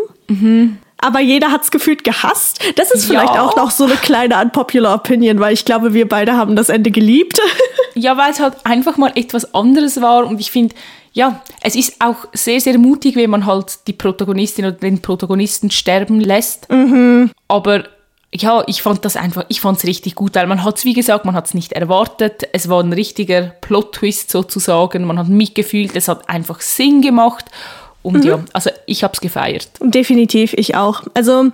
Aber 0.98 1.20
jeder 1.20 1.52
hat 1.52 1.62
es 1.64 1.70
gefühlt 1.70 2.02
gehasst. 2.04 2.60
Das 2.76 2.90
ist 2.90 3.04
vielleicht 3.06 3.34
Ja. 3.34 3.42
auch 3.42 3.56
noch 3.56 3.70
so 3.70 3.84
eine 3.84 3.96
kleine 3.96 4.40
unpopular 4.40 4.94
Opinion, 4.94 5.38
weil 5.40 5.52
ich 5.52 5.64
glaube, 5.64 5.92
wir 5.92 6.08
beide 6.08 6.36
haben 6.36 6.56
das 6.56 6.68
Ende 6.68 6.90
geliebt. 6.90 7.38
Ja, 7.98 8.18
weil 8.18 8.30
es 8.30 8.40
halt 8.40 8.56
einfach 8.64 8.98
mal 8.98 9.12
etwas 9.14 9.54
anderes 9.54 10.02
war 10.02 10.26
und 10.26 10.38
ich 10.38 10.50
finde, 10.50 10.74
ja, 11.14 11.40
es 11.62 11.74
ist 11.74 11.94
auch 12.00 12.26
sehr, 12.34 12.60
sehr 12.60 12.76
mutig, 12.76 13.16
wenn 13.16 13.30
man 13.30 13.46
halt 13.46 13.86
die 13.86 13.94
Protagonistin 13.94 14.66
oder 14.66 14.74
den 14.76 15.00
Protagonisten 15.00 15.70
sterben 15.70 16.20
lässt. 16.20 16.68
Aber 17.48 17.84
ja, 18.36 18.64
ich 18.66 18.82
fand 18.82 19.04
das 19.04 19.16
einfach, 19.16 19.44
ich 19.48 19.60
fand 19.60 19.78
es 19.78 19.84
richtig 19.84 20.14
gut, 20.14 20.34
weil 20.34 20.46
man 20.46 20.64
hat 20.64 20.78
es, 20.78 20.84
wie 20.84 20.92
gesagt, 20.92 21.24
man 21.24 21.34
hat 21.34 21.46
es 21.46 21.54
nicht 21.54 21.72
erwartet. 21.72 22.48
Es 22.52 22.68
war 22.68 22.82
ein 22.82 22.92
richtiger 22.92 23.42
Plot-Twist 23.60 24.30
sozusagen. 24.30 25.04
Man 25.04 25.18
hat 25.18 25.28
mitgefühlt, 25.28 25.96
es 25.96 26.08
hat 26.08 26.28
einfach 26.28 26.60
Sinn 26.60 27.02
gemacht. 27.02 27.46
Und 28.02 28.24
ja, 28.24 28.44
also 28.52 28.70
ich 28.86 29.02
habe 29.02 29.14
es 29.14 29.20
gefeiert. 29.20 29.68
Definitiv, 29.80 30.52
ich 30.52 30.76
auch. 30.76 31.02
Also 31.14 31.50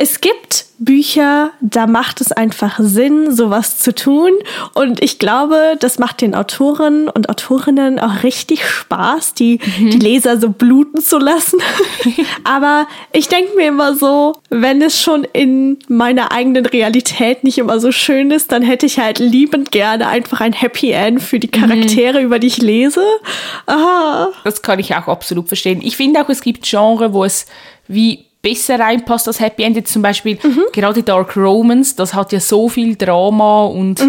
es 0.00 0.20
gibt 0.20 0.66
Bücher, 0.78 1.50
da 1.60 1.88
macht 1.88 2.20
es 2.20 2.30
einfach 2.30 2.78
Sinn, 2.80 3.34
sowas 3.34 3.78
zu 3.78 3.92
tun. 3.92 4.30
Und 4.72 5.02
ich 5.02 5.18
glaube, 5.18 5.76
das 5.80 5.98
macht 5.98 6.20
den 6.20 6.36
Autoren 6.36 7.08
und 7.08 7.28
Autorinnen 7.28 7.98
auch 7.98 8.22
richtig 8.22 8.64
Spaß, 8.64 9.34
die, 9.34 9.58
die 9.58 9.98
Leser 9.98 10.38
so 10.38 10.50
bluten 10.50 11.00
zu 11.00 11.18
lassen. 11.18 11.58
Aber 12.44 12.86
ich 13.12 13.26
denke 13.26 13.56
mir 13.56 13.66
immer 13.66 13.96
so, 13.96 14.34
wenn 14.50 14.82
es 14.82 15.02
schon 15.02 15.24
in 15.24 15.80
meiner 15.88 16.30
eigenen 16.30 16.64
Realität 16.64 17.42
nicht 17.42 17.58
immer 17.58 17.80
so 17.80 17.90
schön 17.90 18.30
ist, 18.30 18.52
dann 18.52 18.62
hätte 18.62 18.86
ich 18.86 19.00
halt 19.00 19.18
liebend 19.18 19.72
gerne 19.72 20.06
einfach 20.06 20.40
ein 20.40 20.52
Happy 20.52 20.92
End 20.92 21.20
für 21.20 21.40
die 21.40 21.48
Charaktere, 21.48 22.20
über 22.20 22.38
die 22.38 22.46
ich 22.46 22.58
lese. 22.58 23.02
Ah. 23.66 24.28
Das 24.44 24.62
kann 24.62 24.78
ich 24.78 24.94
auch 24.94 25.08
absolut 25.08 25.48
verstehen. 25.48 25.80
Ich 25.82 25.96
finde 25.96 26.22
auch, 26.22 26.28
es 26.28 26.40
gibt 26.40 26.64
Genre, 26.64 27.12
wo 27.12 27.24
es 27.24 27.46
wie 27.88 28.27
besser 28.42 28.78
reinpasst 28.78 29.26
als 29.28 29.40
Happy 29.40 29.62
End. 29.62 29.76
Jetzt 29.76 29.92
zum 29.92 30.02
Beispiel 30.02 30.38
gerade 30.72 31.02
Dark 31.02 31.36
Romance, 31.36 31.96
das 31.96 32.14
hat 32.14 32.32
ja 32.32 32.40
so 32.40 32.68
viel 32.68 32.96
Drama 32.96 33.64
und 33.64 34.00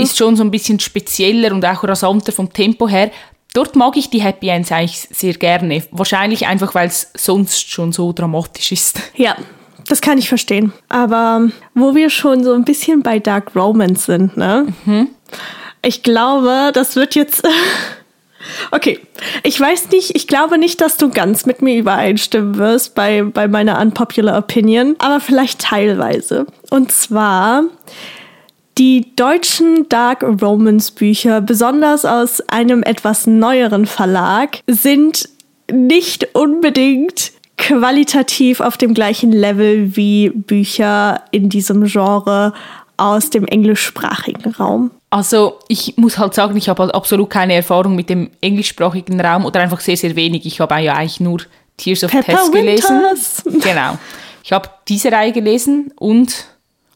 ist 0.00 0.16
schon 0.16 0.36
so 0.36 0.42
ein 0.42 0.50
bisschen 0.50 0.80
spezieller 0.80 1.52
und 1.52 1.64
auch 1.64 1.84
rasanter 1.84 2.32
vom 2.32 2.52
Tempo 2.52 2.88
her. 2.88 3.10
Dort 3.54 3.76
mag 3.76 3.96
ich 3.96 4.10
die 4.10 4.20
Happy 4.20 4.48
Ends 4.48 4.72
eigentlich 4.72 5.08
sehr 5.12 5.34
gerne. 5.34 5.84
Wahrscheinlich 5.92 6.46
einfach, 6.48 6.74
weil 6.74 6.88
es 6.88 7.12
sonst 7.16 7.70
schon 7.70 7.92
so 7.92 8.12
dramatisch 8.12 8.72
ist. 8.72 9.00
Ja, 9.16 9.36
das 9.86 10.00
kann 10.00 10.18
ich 10.18 10.28
verstehen. 10.28 10.72
Aber 10.88 11.48
wo 11.74 11.94
wir 11.94 12.10
schon 12.10 12.42
so 12.42 12.52
ein 12.54 12.64
bisschen 12.64 13.02
bei 13.02 13.20
Dark 13.20 13.54
Romance 13.54 14.06
sind, 14.06 14.36
ne? 14.36 14.66
Ich 15.82 16.02
glaube, 16.02 16.72
das 16.74 16.96
wird 16.96 17.14
jetzt. 17.14 17.46
Okay, 18.70 19.00
ich 19.42 19.58
weiß 19.58 19.90
nicht, 19.90 20.14
ich 20.16 20.26
glaube 20.26 20.58
nicht, 20.58 20.80
dass 20.80 20.96
du 20.96 21.10
ganz 21.10 21.46
mit 21.46 21.62
mir 21.62 21.78
übereinstimmen 21.78 22.58
wirst 22.58 22.94
bei, 22.94 23.22
bei 23.22 23.48
meiner 23.48 23.80
unpopular 23.80 24.38
Opinion, 24.38 24.96
aber 24.98 25.20
vielleicht 25.20 25.60
teilweise. 25.60 26.46
Und 26.70 26.92
zwar 26.92 27.64
die 28.78 29.14
deutschen 29.14 29.88
Dark 29.88 30.22
Romance 30.22 30.90
Bücher, 30.90 31.40
besonders 31.40 32.04
aus 32.04 32.40
einem 32.48 32.82
etwas 32.82 33.26
neueren 33.26 33.86
Verlag, 33.86 34.60
sind 34.66 35.28
nicht 35.70 36.34
unbedingt 36.34 37.32
qualitativ 37.56 38.60
auf 38.60 38.76
dem 38.76 38.94
gleichen 38.94 39.32
Level 39.32 39.96
wie 39.96 40.30
Bücher 40.30 41.22
in 41.30 41.48
diesem 41.48 41.84
Genre 41.84 42.52
aus 42.96 43.30
dem 43.30 43.46
englischsprachigen 43.46 44.52
Raum. 44.54 44.90
Also 45.10 45.58
ich 45.68 45.96
muss 45.96 46.18
halt 46.18 46.34
sagen, 46.34 46.56
ich 46.56 46.68
habe 46.68 46.82
halt 46.82 46.94
absolut 46.94 47.30
keine 47.30 47.54
Erfahrung 47.54 47.94
mit 47.94 48.10
dem 48.10 48.30
englischsprachigen 48.40 49.20
Raum 49.20 49.44
oder 49.44 49.60
einfach 49.60 49.80
sehr, 49.80 49.96
sehr 49.96 50.16
wenig. 50.16 50.44
Ich 50.46 50.60
habe 50.60 50.80
ja 50.80 50.94
eigentlich 50.94 51.20
nur 51.20 51.40
Tears 51.76 52.04
of 52.04 52.10
Pepper 52.10 52.50
gelesen. 52.50 53.00
Genau. 53.44 53.98
Ich 54.42 54.52
habe 54.52 54.68
diese 54.88 55.10
Reihe 55.10 55.32
gelesen 55.32 55.92
und 55.96 56.46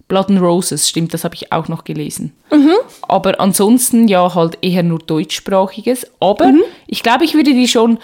Blood 0.08 0.30
and 0.30 0.40
Roses, 0.40 0.88
stimmt, 0.88 1.12
das 1.14 1.24
habe 1.24 1.34
ich 1.34 1.52
auch 1.52 1.68
noch 1.68 1.84
gelesen. 1.84 2.32
Aber 3.02 3.40
ansonsten 3.40 4.08
ja 4.08 4.34
halt 4.34 4.58
eher 4.62 4.82
nur 4.82 4.98
deutschsprachiges. 5.00 6.06
Aber 6.18 6.52
ich 6.86 7.02
glaube, 7.02 7.24
ich 7.24 7.34
würde 7.34 7.52
die 7.52 7.68
schon, 7.68 7.98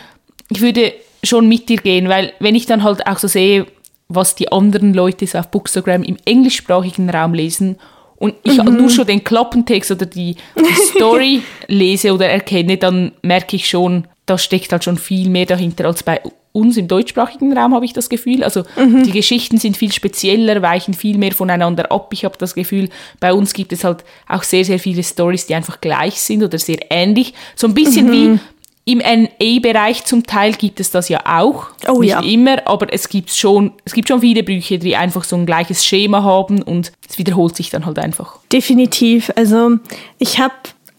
ich 0.50 0.60
würde 0.60 0.92
schon 1.22 1.48
mit 1.48 1.68
dir 1.68 1.78
gehen, 1.78 2.08
weil 2.08 2.34
wenn 2.40 2.54
ich 2.54 2.66
dann 2.66 2.82
halt 2.82 3.06
auch 3.06 3.18
so 3.18 3.26
sehe, 3.26 3.66
was 4.08 4.34
die 4.34 4.52
anderen 4.52 4.94
Leute 4.94 5.26
so 5.26 5.38
auf 5.38 5.50
Bookstagram 5.50 6.02
im 6.02 6.16
englischsprachigen 6.24 7.10
Raum 7.10 7.34
lesen 7.34 7.76
und 8.16 8.34
ich 8.42 8.62
nur 8.62 8.90
schon 8.90 9.06
den 9.06 9.24
Klappentext 9.24 9.90
oder 9.90 10.06
die, 10.06 10.36
die 10.56 10.74
Story 10.96 11.42
lese 11.66 12.14
oder 12.14 12.28
erkenne, 12.28 12.76
dann 12.76 13.12
merke 13.22 13.56
ich 13.56 13.68
schon, 13.68 14.06
da 14.26 14.38
steckt 14.38 14.72
halt 14.72 14.84
schon 14.84 14.96
viel 14.96 15.28
mehr 15.28 15.46
dahinter 15.46 15.86
als 15.86 16.02
bei 16.02 16.20
uns 16.52 16.76
im 16.76 16.86
deutschsprachigen 16.86 17.56
Raum, 17.56 17.74
habe 17.74 17.84
ich 17.84 17.92
das 17.92 18.08
Gefühl. 18.08 18.44
Also 18.44 18.62
die 18.76 19.10
Geschichten 19.10 19.58
sind 19.58 19.76
viel 19.76 19.90
spezieller, 19.90 20.62
weichen 20.62 20.94
viel 20.94 21.18
mehr 21.18 21.32
voneinander 21.32 21.90
ab. 21.90 22.10
Ich 22.12 22.24
habe 22.24 22.38
das 22.38 22.54
Gefühl, 22.54 22.90
bei 23.18 23.34
uns 23.34 23.52
gibt 23.54 23.72
es 23.72 23.82
halt 23.82 24.04
auch 24.28 24.44
sehr, 24.44 24.64
sehr 24.64 24.78
viele 24.78 25.02
Stories, 25.02 25.46
die 25.46 25.56
einfach 25.56 25.80
gleich 25.80 26.20
sind 26.20 26.44
oder 26.44 26.58
sehr 26.60 26.78
ähnlich. 26.90 27.34
So 27.56 27.66
ein 27.66 27.74
bisschen 27.74 28.12
wie 28.12 28.38
im 28.86 28.98
NA-Bereich 28.98 30.04
zum 30.04 30.24
Teil 30.24 30.52
gibt 30.52 30.78
es 30.78 30.90
das 30.90 31.08
ja 31.08 31.20
auch. 31.24 31.68
Oh 31.88 32.00
Nicht 32.00 32.10
ja. 32.10 32.20
immer, 32.20 32.66
aber 32.66 32.92
es 32.92 33.08
gibt 33.08 33.30
schon, 33.30 33.72
es 33.84 33.94
gibt 33.94 34.08
schon 34.08 34.20
viele 34.20 34.42
Bücher, 34.42 34.76
die 34.76 34.94
einfach 34.94 35.24
so 35.24 35.36
ein 35.36 35.46
gleiches 35.46 35.84
Schema 35.84 36.22
haben 36.22 36.62
und 36.62 36.92
es 37.08 37.16
wiederholt 37.16 37.56
sich 37.56 37.70
dann 37.70 37.86
halt 37.86 37.98
einfach. 37.98 38.38
Definitiv. 38.52 39.32
Also 39.36 39.78
ich 40.18 40.38
habe 40.38 40.54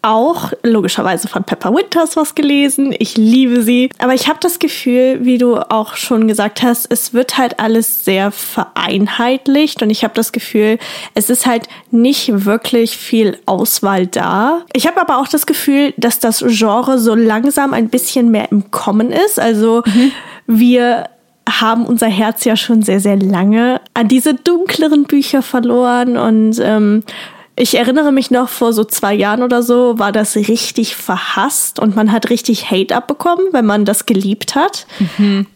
auch 0.06 0.54
logischerweise 0.62 1.28
von 1.28 1.44
Pepper 1.44 1.74
Winters 1.74 2.16
was 2.16 2.36
gelesen. 2.36 2.96
Ich 2.98 3.18
liebe 3.18 3.64
sie. 3.64 3.90
Aber 3.98 4.14
ich 4.14 4.28
habe 4.28 4.38
das 4.40 4.60
Gefühl, 4.60 5.26
wie 5.26 5.40
du 5.40 5.58
auch 5.58 5.96
schon 5.96 6.28
gesagt 6.28 6.62
hast, 6.62 6.86
es 6.92 7.14
wird 7.14 7.40
halt 7.40 7.60
alles 7.60 8.06
sehr 8.06 8.32
vereinheitlicht 8.32 9.82
und 9.82 9.90
ich 9.90 10.04
habe 10.04 10.14
das 10.14 10.32
Gefühl, 10.32 10.78
es 11.16 11.32
ist 11.32 11.48
halt 11.48 11.68
nicht 11.90 12.46
wirklich 12.46 12.98
viel 12.98 13.40
Auswahl 13.48 14.06
da. 14.06 14.62
Ich 14.74 14.86
habe 14.86 15.02
aber 15.02 15.18
auch 15.18 15.28
das 15.28 15.48
Gefühl, 15.48 15.94
dass 15.98 16.20
das 16.20 16.44
Genre 16.48 17.00
so 17.00 17.16
langsam 17.16 17.74
ein 17.74 17.90
bisschen 17.90 18.30
mehr 18.30 18.52
im 18.52 18.70
Kommen 18.70 19.12
ist. 19.12 19.40
Also 19.40 19.82
wir 20.46 21.10
haben 21.50 21.86
unser 21.86 22.08
Herz 22.08 22.44
ja 22.46 22.56
schon 22.56 22.84
sehr, 22.84 23.00
sehr 23.00 23.18
lange 23.18 23.82
an 23.94 24.08
diese 24.08 24.36
dunkleren 24.36 25.06
Bücher 25.06 25.42
verloren 25.42 26.18
und 26.18 26.60
ähm, 26.62 27.04
ich 27.58 27.78
erinnere 27.78 28.12
mich 28.12 28.32
noch, 28.32 28.50
vor 28.50 28.74
so 28.74 28.84
zwei 28.84 29.14
Jahren 29.14 29.42
oder 29.42 29.64
so 29.64 29.98
war 29.98 30.12
das 30.12 30.36
richtig 30.36 30.96
verhasst 30.96 31.80
und 31.80 31.96
man 31.96 32.12
hat 32.12 32.30
richtig 32.30 32.70
Hate 32.70 32.96
abbekommen, 32.96 33.46
wenn 33.52 33.66
man 33.66 33.86
das 33.86 34.06
geliebt 34.06 34.56
hat. 34.56 34.86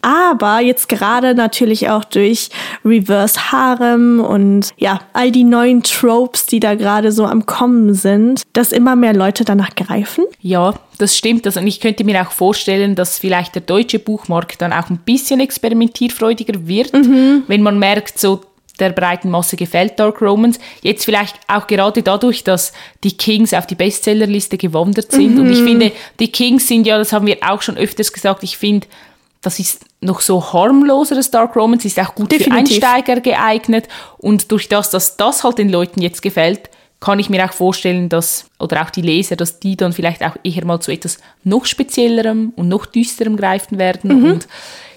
Aber 0.00 0.60
jetzt 0.60 0.88
gerade 0.88 1.34
natürlich 1.34 1.90
auch 1.90 2.04
durch 2.04 2.50
Reverse 2.84 3.52
Harem 3.52 4.20
und 4.20 4.70
ja, 4.78 5.00
all 5.12 5.30
die 5.30 5.44
neuen 5.44 5.82
Tropes, 5.82 6.46
die 6.46 6.60
da 6.60 6.74
gerade 6.74 7.12
so 7.12 7.26
am 7.26 7.44
Kommen 7.44 7.94
sind, 7.94 8.42
dass 8.54 8.72
immer 8.72 8.96
mehr 8.96 9.14
Leute 9.14 9.44
danach 9.44 9.74
greifen. 9.74 10.24
Ja, 10.40 10.74
das 10.98 11.16
stimmt. 11.16 11.46
Also, 11.46 11.60
und 11.60 11.66
ich 11.66 11.80
könnte 11.80 12.04
mir 12.04 12.20
auch 12.22 12.30
vorstellen, 12.30 12.94
dass 12.94 13.18
vielleicht 13.18 13.54
der 13.54 13.62
deutsche 13.62 13.98
Buchmarkt 13.98 14.60
dann 14.60 14.72
auch 14.72 14.90
ein 14.90 14.98
bisschen 14.98 15.40
experimentierfreudiger 15.40 16.66
wird, 16.66 16.92
wenn 16.92 17.62
man 17.62 17.78
merkt, 17.78 18.18
so 18.18 18.42
der 18.80 18.90
breiten 18.90 19.30
Masse 19.30 19.56
gefällt 19.56 19.98
Dark 19.98 20.20
Romance. 20.20 20.58
Jetzt 20.82 21.04
vielleicht 21.04 21.36
auch 21.46 21.66
gerade 21.66 22.02
dadurch, 22.02 22.44
dass 22.44 22.72
die 23.04 23.16
Kings 23.16 23.54
auf 23.54 23.66
die 23.66 23.74
Bestsellerliste 23.74 24.58
gewandert 24.58 25.12
sind. 25.12 25.38
Und 25.38 25.50
ich 25.50 25.62
finde, 25.62 25.92
die 26.18 26.32
Kings 26.32 26.66
sind 26.66 26.86
ja, 26.86 26.98
das 26.98 27.12
haben 27.12 27.26
wir 27.26 27.38
auch 27.42 27.62
schon 27.62 27.76
öfters 27.76 28.12
gesagt, 28.12 28.42
ich 28.42 28.56
finde, 28.56 28.86
das 29.42 29.58
ist 29.58 29.84
noch 30.00 30.20
so 30.20 30.52
harmloseres 30.52 31.30
Dark 31.30 31.56
Romance, 31.56 31.86
ist 31.86 31.98
auch 31.98 32.14
gut 32.14 32.32
Definitiv. 32.32 32.78
für 32.78 32.86
Einsteiger 32.86 33.20
geeignet. 33.20 33.88
Und 34.18 34.50
durch 34.52 34.68
das, 34.68 34.90
dass 34.90 35.16
das 35.16 35.44
halt 35.44 35.58
den 35.58 35.70
Leuten 35.70 36.02
jetzt 36.02 36.22
gefällt, 36.22 36.70
kann 37.00 37.18
ich 37.18 37.30
mir 37.30 37.44
auch 37.44 37.52
vorstellen, 37.52 38.10
dass, 38.10 38.50
oder 38.58 38.82
auch 38.82 38.90
die 38.90 39.00
Leser, 39.00 39.34
dass 39.34 39.58
die 39.58 39.76
dann 39.76 39.94
vielleicht 39.94 40.22
auch 40.22 40.36
eher 40.44 40.64
mal 40.66 40.80
zu 40.80 40.92
etwas 40.92 41.18
noch 41.44 41.64
speziellerem 41.64 42.52
und 42.56 42.68
noch 42.68 42.84
düsterem 42.84 43.36
greifen 43.36 43.78
werden. 43.78 44.24
Und 44.24 44.48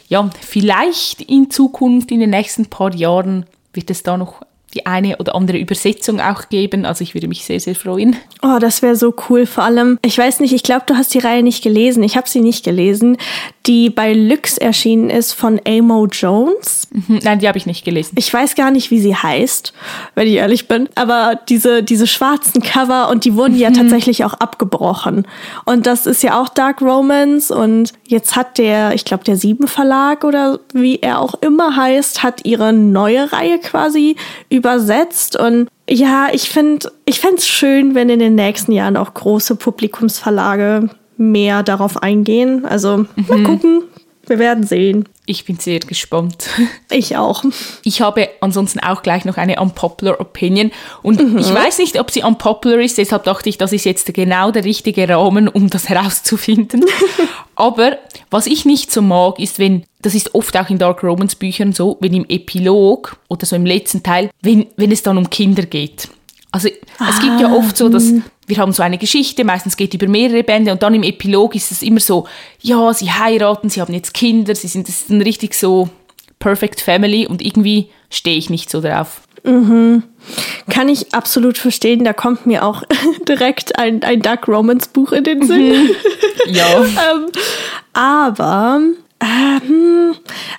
ja, 0.10 0.30
vielleicht 0.42 1.22
in 1.22 1.50
Zukunft, 1.50 2.12
in 2.12 2.20
den 2.20 2.32
nächsten 2.32 2.66
paar 2.66 2.94
Jahren, 2.94 3.46
wird 3.74 3.90
es 3.90 4.04
da 4.04 4.18
noch 4.18 4.42
die 4.74 4.86
eine 4.86 5.18
oder 5.18 5.36
andere 5.36 5.58
Übersetzung 5.58 6.20
auch 6.20 6.50
geben. 6.50 6.86
Also 6.86 7.04
ich 7.04 7.14
würde 7.14 7.28
mich 7.28 7.46
sehr, 7.46 7.60
sehr 7.60 7.76
freuen. 7.76 8.16
Oh, 8.42 8.58
das 8.60 8.82
wäre 8.82 8.96
so 8.96 9.14
cool. 9.30 9.46
Vor 9.46 9.64
allem, 9.64 10.00
ich 10.04 10.18
weiß 10.18 10.40
nicht, 10.40 10.54
ich 10.54 10.64
glaube, 10.64 10.84
du 10.86 10.96
hast 10.96 11.14
die 11.14 11.20
Reihe 11.20 11.44
nicht 11.44 11.64
gelesen. 11.64 12.04
Ich 12.04 12.18
habe 12.18 12.28
sie 12.28 12.42
nicht 12.42 12.64
gelesen, 12.64 13.18
die 13.66 13.90
bei 13.90 14.14
Lux 14.14 14.58
erschienen 14.58 15.10
ist 15.10 15.34
von 15.34 15.60
Amo 15.66 16.08
Jones. 16.08 16.88
Mhm, 16.92 17.20
nein, 17.24 17.40
die 17.40 17.48
habe 17.48 17.58
ich 17.58 17.66
nicht 17.66 17.86
gelesen. 17.86 18.16
Ich 18.18 18.34
weiß 18.34 18.56
gar 18.56 18.72
nicht, 18.72 18.92
wie 18.92 19.00
sie 19.00 19.16
heißt, 19.16 19.74
wenn 20.16 20.28
ich 20.28 20.36
ehrlich 20.36 20.68
bin. 20.68 20.90
Aber 20.96 21.40
diese, 21.48 21.84
diese 21.84 22.08
schwarzen 22.08 22.62
Cover 22.62 23.10
und 23.10 23.26
die 23.26 23.36
wurden 23.36 23.54
mhm. 23.54 23.60
ja 23.60 23.72
tatsächlich 23.72 24.26
auch 24.26 24.34
abgebrochen. 24.34 25.26
Und 25.66 25.86
das 25.86 26.06
ist 26.06 26.24
ja 26.24 26.42
auch 26.42 26.50
Dark 26.50 26.82
Romance. 26.82 27.54
Und 27.54 27.94
jetzt 28.08 28.36
hat 28.36 28.58
der, 28.58 28.94
ich 28.96 29.06
glaube, 29.06 29.24
der 29.24 29.38
Sieben 29.38 29.68
Verlag 29.68 30.24
oder 30.24 30.60
wie 30.74 31.00
er 31.00 31.20
auch 31.20 31.36
immer 31.42 31.76
heißt, 31.76 32.24
hat 32.24 32.46
ihre 32.46 32.74
neue 32.74 33.32
Reihe 33.32 33.60
quasi 33.60 34.16
übersetzt. 34.64 35.38
Und 35.38 35.68
ja, 35.90 36.28
ich 36.32 36.50
finde, 36.50 36.90
ich 37.06 37.20
fände 37.20 37.38
es 37.38 37.48
schön, 37.48 37.96
wenn 37.96 38.10
in 38.10 38.20
den 38.20 38.36
nächsten 38.36 38.72
Jahren 38.72 38.96
auch 38.96 39.14
große 39.14 39.56
Publikumsverlage 39.56 40.90
mehr 41.18 41.64
darauf 41.64 42.02
eingehen. 42.02 42.66
Also 42.66 43.00
mhm. 43.00 43.08
mal 43.28 43.44
gucken, 43.44 43.84
wir 44.26 44.40
werden 44.40 44.66
sehen. 44.66 45.08
Ich 45.26 45.46
bin 45.46 45.58
sehr 45.58 45.80
gespannt. 45.80 46.50
Ich 46.90 47.18
auch. 47.18 47.44
Ich 47.84 48.02
habe 48.02 48.30
ansonsten 48.40 48.80
auch 48.80 49.02
gleich 49.02 49.26
noch 49.26 49.38
eine 49.38 49.60
unpopular 49.60 50.20
Opinion. 50.20 50.72
Und 51.02 51.20
mhm. 51.20 51.40
ich 51.40 51.52
weiß 51.52 51.80
nicht, 51.80 52.00
ob 52.00 52.12
sie 52.12 52.22
unpopular 52.22 52.78
ist, 52.80 53.00
deshalb 53.00 53.24
dachte 53.24 53.50
ich, 53.50 53.58
das 53.58 53.74
ist 53.74 53.86
jetzt 53.86 54.14
genau 54.14 54.52
der 54.52 54.64
richtige 54.64 55.10
Rahmen, 55.10 55.48
um 55.48 55.72
das 55.72 55.90
herauszufinden. 55.90 56.86
Aber 57.56 57.98
was 58.30 58.46
ich 58.46 58.66
nicht 58.66 58.92
so 58.92 59.02
mag, 59.02 59.40
ist, 59.40 59.58
wenn, 59.58 59.86
das 60.04 60.14
ist 60.14 60.36
oft 60.36 60.56
auch 60.56 60.70
in 60.70 60.78
Dark 60.78 61.04
Romans 61.04 61.36
Büchern 61.36 61.74
so, 61.74 61.98
wenn 62.00 62.14
im 62.14 62.26
Epilog 62.30 63.18
oder 63.28 63.48
so 63.48 63.56
im 63.56 63.66
letzten 63.66 64.04
Teil, 64.04 64.30
wenn, 64.42 64.68
wenn 64.78 64.92
es 64.92 65.02
dann 65.02 65.18
um 65.18 65.30
Kinder 65.32 65.64
geht. 65.64 66.10
Also 66.52 66.70
ah. 67.00 67.08
es 67.10 67.20
gibt 67.20 67.42
ja 67.42 67.52
oft 67.52 67.76
so, 67.76 67.90
dass 67.90 68.12
ah. 68.12 68.22
Wir 68.48 68.58
haben 68.58 68.74
so 68.74 68.84
eine 68.84 68.98
Geschichte, 68.98 69.44
meistens 69.44 69.78
geht 69.78 69.94
über 69.94 70.08
mehrere 70.08 70.44
Bände 70.44 70.72
und 70.72 70.84
dann 70.84 70.94
im 70.94 71.04
Epilog 71.04 71.56
ist 71.56 71.72
es 71.72 71.82
immer 71.82 72.00
so, 72.00 72.28
ja, 72.62 72.94
sie 72.94 73.12
heiraten, 73.12 73.70
sie 73.70 73.82
haben 73.82 73.94
jetzt 73.94 74.14
Kinder, 74.14 74.54
sie 74.56 74.68
sind, 74.68 74.88
das 74.88 75.02
ist 75.02 75.10
ein 75.10 75.22
richtig 75.22 75.54
so 75.54 75.90
Perfect 76.40 76.82
Family 76.82 77.26
und 77.26 77.42
irgendwie 77.42 77.90
stehe 78.10 78.38
ich 78.38 78.50
nicht 78.50 78.70
so 78.70 78.82
drauf. 78.82 79.22
Mhm. 79.44 80.04
Kann 80.70 80.88
ich 80.88 81.14
absolut 81.14 81.58
verstehen. 81.58 82.04
Da 82.04 82.14
kommt 82.14 82.46
mir 82.46 82.66
auch 82.66 82.84
direkt 83.28 83.78
ein, 83.78 84.04
ein 84.04 84.22
Dark 84.22 84.48
Romance 84.48 84.88
Buch 84.88 85.12
in 85.12 85.24
den 85.24 85.46
Sinn. 85.46 85.84
Mhm. 85.84 85.90
Ja. 86.48 86.84
ähm, 86.84 87.28
aber 87.94 88.82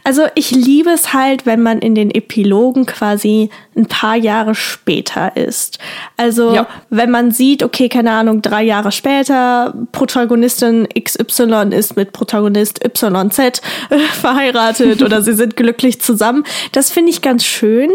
also 0.04 0.23
ich 0.35 0.50
liebe 0.50 0.90
es 0.90 1.12
halt, 1.12 1.47
wenn 1.47 1.62
man 1.62 1.78
in 1.78 1.94
den 1.94 2.11
Epilogen 2.11 2.87
quasi 2.87 3.50
ein 3.76 3.87
paar 3.87 4.16
Jahre 4.16 4.54
später 4.54 5.37
ist. 5.37 5.78
Also 6.16 6.54
ja. 6.54 6.66
wenn 6.90 7.11
man 7.11 7.30
sieht, 7.30 7.62
okay, 7.62 7.88
keine 7.88 8.12
Ahnung, 8.12 8.42
drei 8.42 8.62
Jahre 8.62 8.92
später, 8.92 9.75
Protagonistin 9.92 10.88
XY 10.99 11.71
ist 11.71 11.97
mit 11.97 12.12
Protagonist 12.12 12.85
YZ 12.85 13.62
verheiratet 14.21 15.02
oder 15.02 15.23
sie 15.23 15.35
sind 15.35 15.56
glücklich 15.56 16.00
zusammen. 16.00 16.44
Das 16.73 16.90
finde 16.90 17.11
ich 17.11 17.23
ganz 17.23 17.44
schön. 17.44 17.90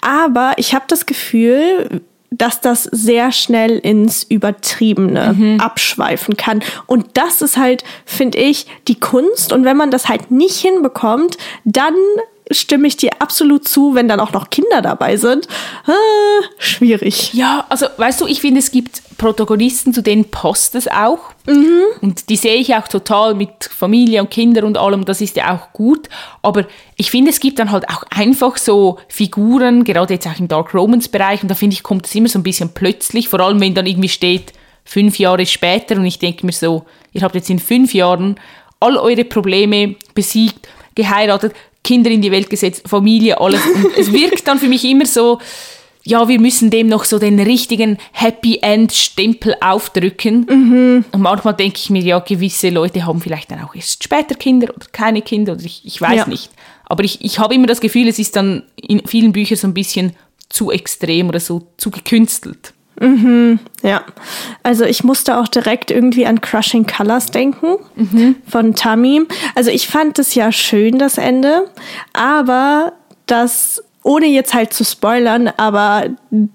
Aber 0.00 0.52
ich 0.56 0.74
habe 0.74 0.84
das 0.88 1.06
Gefühl, 1.06 2.00
dass 2.30 2.60
das 2.60 2.84
sehr 2.84 3.32
schnell 3.32 3.78
ins 3.78 4.22
Übertriebene 4.22 5.34
mhm. 5.36 5.60
abschweifen 5.60 6.36
kann. 6.36 6.62
Und 6.86 7.06
das 7.14 7.42
ist 7.42 7.56
halt, 7.56 7.84
finde 8.04 8.38
ich, 8.38 8.66
die 8.88 8.98
Kunst. 8.98 9.52
Und 9.52 9.64
wenn 9.64 9.76
man 9.76 9.90
das 9.90 10.08
halt 10.08 10.30
nicht 10.30 10.56
hinbekommt, 10.56 11.36
dann 11.64 11.94
stimme 12.50 12.88
ich 12.88 12.96
dir 12.96 13.10
absolut 13.20 13.66
zu, 13.68 13.94
wenn 13.94 14.08
dann 14.08 14.20
auch 14.20 14.32
noch 14.32 14.50
Kinder 14.50 14.82
dabei 14.82 15.16
sind. 15.16 15.46
Ah, 15.86 16.44
schwierig. 16.58 17.32
Ja, 17.32 17.64
also 17.68 17.86
weißt 17.96 18.20
du, 18.20 18.26
ich 18.26 18.40
finde, 18.40 18.60
es 18.60 18.70
gibt 18.70 19.02
Protagonisten, 19.18 19.92
zu 19.92 20.02
denen 20.02 20.24
passt 20.24 20.74
es 20.74 20.88
auch. 20.88 21.18
Mhm. 21.46 21.82
Und 22.00 22.28
die 22.28 22.36
sehe 22.36 22.56
ich 22.56 22.74
auch 22.74 22.88
total 22.88 23.34
mit 23.34 23.64
Familie 23.64 24.20
und 24.22 24.30
Kindern 24.30 24.64
und 24.64 24.78
allem, 24.78 25.04
das 25.04 25.20
ist 25.20 25.36
ja 25.36 25.54
auch 25.54 25.72
gut. 25.72 26.08
Aber 26.42 26.66
ich 26.96 27.10
finde, 27.10 27.30
es 27.30 27.40
gibt 27.40 27.58
dann 27.58 27.70
halt 27.70 27.88
auch 27.88 28.02
einfach 28.10 28.56
so 28.56 28.98
Figuren, 29.08 29.84
gerade 29.84 30.14
jetzt 30.14 30.26
auch 30.26 30.38
im 30.38 30.48
Dark 30.48 30.74
Romans 30.74 31.08
Bereich, 31.08 31.42
und 31.42 31.50
da 31.50 31.54
finde 31.54 31.74
ich, 31.74 31.82
kommt 31.82 32.06
es 32.06 32.14
immer 32.14 32.28
so 32.28 32.38
ein 32.38 32.42
bisschen 32.42 32.70
plötzlich, 32.74 33.28
vor 33.28 33.40
allem 33.40 33.60
wenn 33.60 33.74
dann 33.74 33.86
irgendwie 33.86 34.08
steht, 34.08 34.52
fünf 34.84 35.18
Jahre 35.18 35.46
später, 35.46 35.96
und 35.96 36.06
ich 36.06 36.18
denke 36.18 36.46
mir 36.46 36.52
so, 36.52 36.84
ihr 37.12 37.22
habt 37.22 37.34
jetzt 37.34 37.50
in 37.50 37.58
fünf 37.58 37.94
Jahren 37.94 38.40
all 38.80 38.96
eure 38.96 39.24
Probleme 39.24 39.96
besiegt, 40.14 40.68
geheiratet, 40.94 41.54
Kinder 41.82 42.10
in 42.10 42.22
die 42.22 42.30
Welt 42.30 42.50
gesetzt, 42.50 42.82
Familie, 42.86 43.40
alles. 43.40 43.60
Und 43.66 43.96
es 43.96 44.12
wirkt 44.12 44.46
dann 44.46 44.58
für 44.58 44.68
mich 44.68 44.84
immer 44.84 45.06
so, 45.06 45.38
ja, 46.02 46.28
wir 46.28 46.40
müssen 46.40 46.70
dem 46.70 46.88
noch 46.88 47.04
so 47.04 47.18
den 47.18 47.38
richtigen 47.38 47.98
Happy 48.12 48.58
End 48.62 48.92
Stempel 48.92 49.54
aufdrücken. 49.60 50.46
Mhm. 50.48 51.04
Und 51.12 51.20
manchmal 51.20 51.54
denke 51.54 51.78
ich 51.78 51.90
mir, 51.90 52.02
ja, 52.02 52.18
gewisse 52.20 52.70
Leute 52.70 53.04
haben 53.06 53.20
vielleicht 53.20 53.50
dann 53.50 53.62
auch 53.62 53.74
erst 53.74 54.02
später 54.02 54.34
Kinder 54.34 54.74
oder 54.74 54.86
keine 54.92 55.22
Kinder 55.22 55.52
oder 55.52 55.64
ich, 55.64 55.82
ich 55.84 56.00
weiß 56.00 56.16
ja. 56.16 56.26
nicht. 56.26 56.50
Aber 56.86 57.04
ich, 57.04 57.24
ich 57.24 57.38
habe 57.38 57.54
immer 57.54 57.66
das 57.66 57.80
Gefühl, 57.80 58.08
es 58.08 58.18
ist 58.18 58.34
dann 58.36 58.64
in 58.76 59.06
vielen 59.06 59.32
Büchern 59.32 59.56
so 59.56 59.66
ein 59.68 59.74
bisschen 59.74 60.14
zu 60.48 60.70
extrem 60.70 61.28
oder 61.28 61.40
so 61.40 61.68
zu 61.76 61.90
gekünstelt. 61.90 62.72
Mhm, 63.00 63.58
ja. 63.82 64.04
Also 64.62 64.84
ich 64.84 65.02
musste 65.02 65.38
auch 65.38 65.48
direkt 65.48 65.90
irgendwie 65.90 66.26
an 66.26 66.40
Crushing 66.40 66.86
Colors 66.86 67.30
denken 67.30 67.76
mhm. 67.96 68.36
von 68.46 68.74
Tammy. 68.74 69.22
Also 69.54 69.70
ich 69.70 69.88
fand 69.88 70.18
es 70.18 70.34
ja 70.34 70.52
schön, 70.52 70.98
das 70.98 71.16
Ende, 71.18 71.64
aber 72.12 72.92
das 73.26 73.82
ohne 74.02 74.26
jetzt 74.26 74.54
halt 74.54 74.72
zu 74.72 74.84
spoilern, 74.84 75.50
aber 75.56 76.06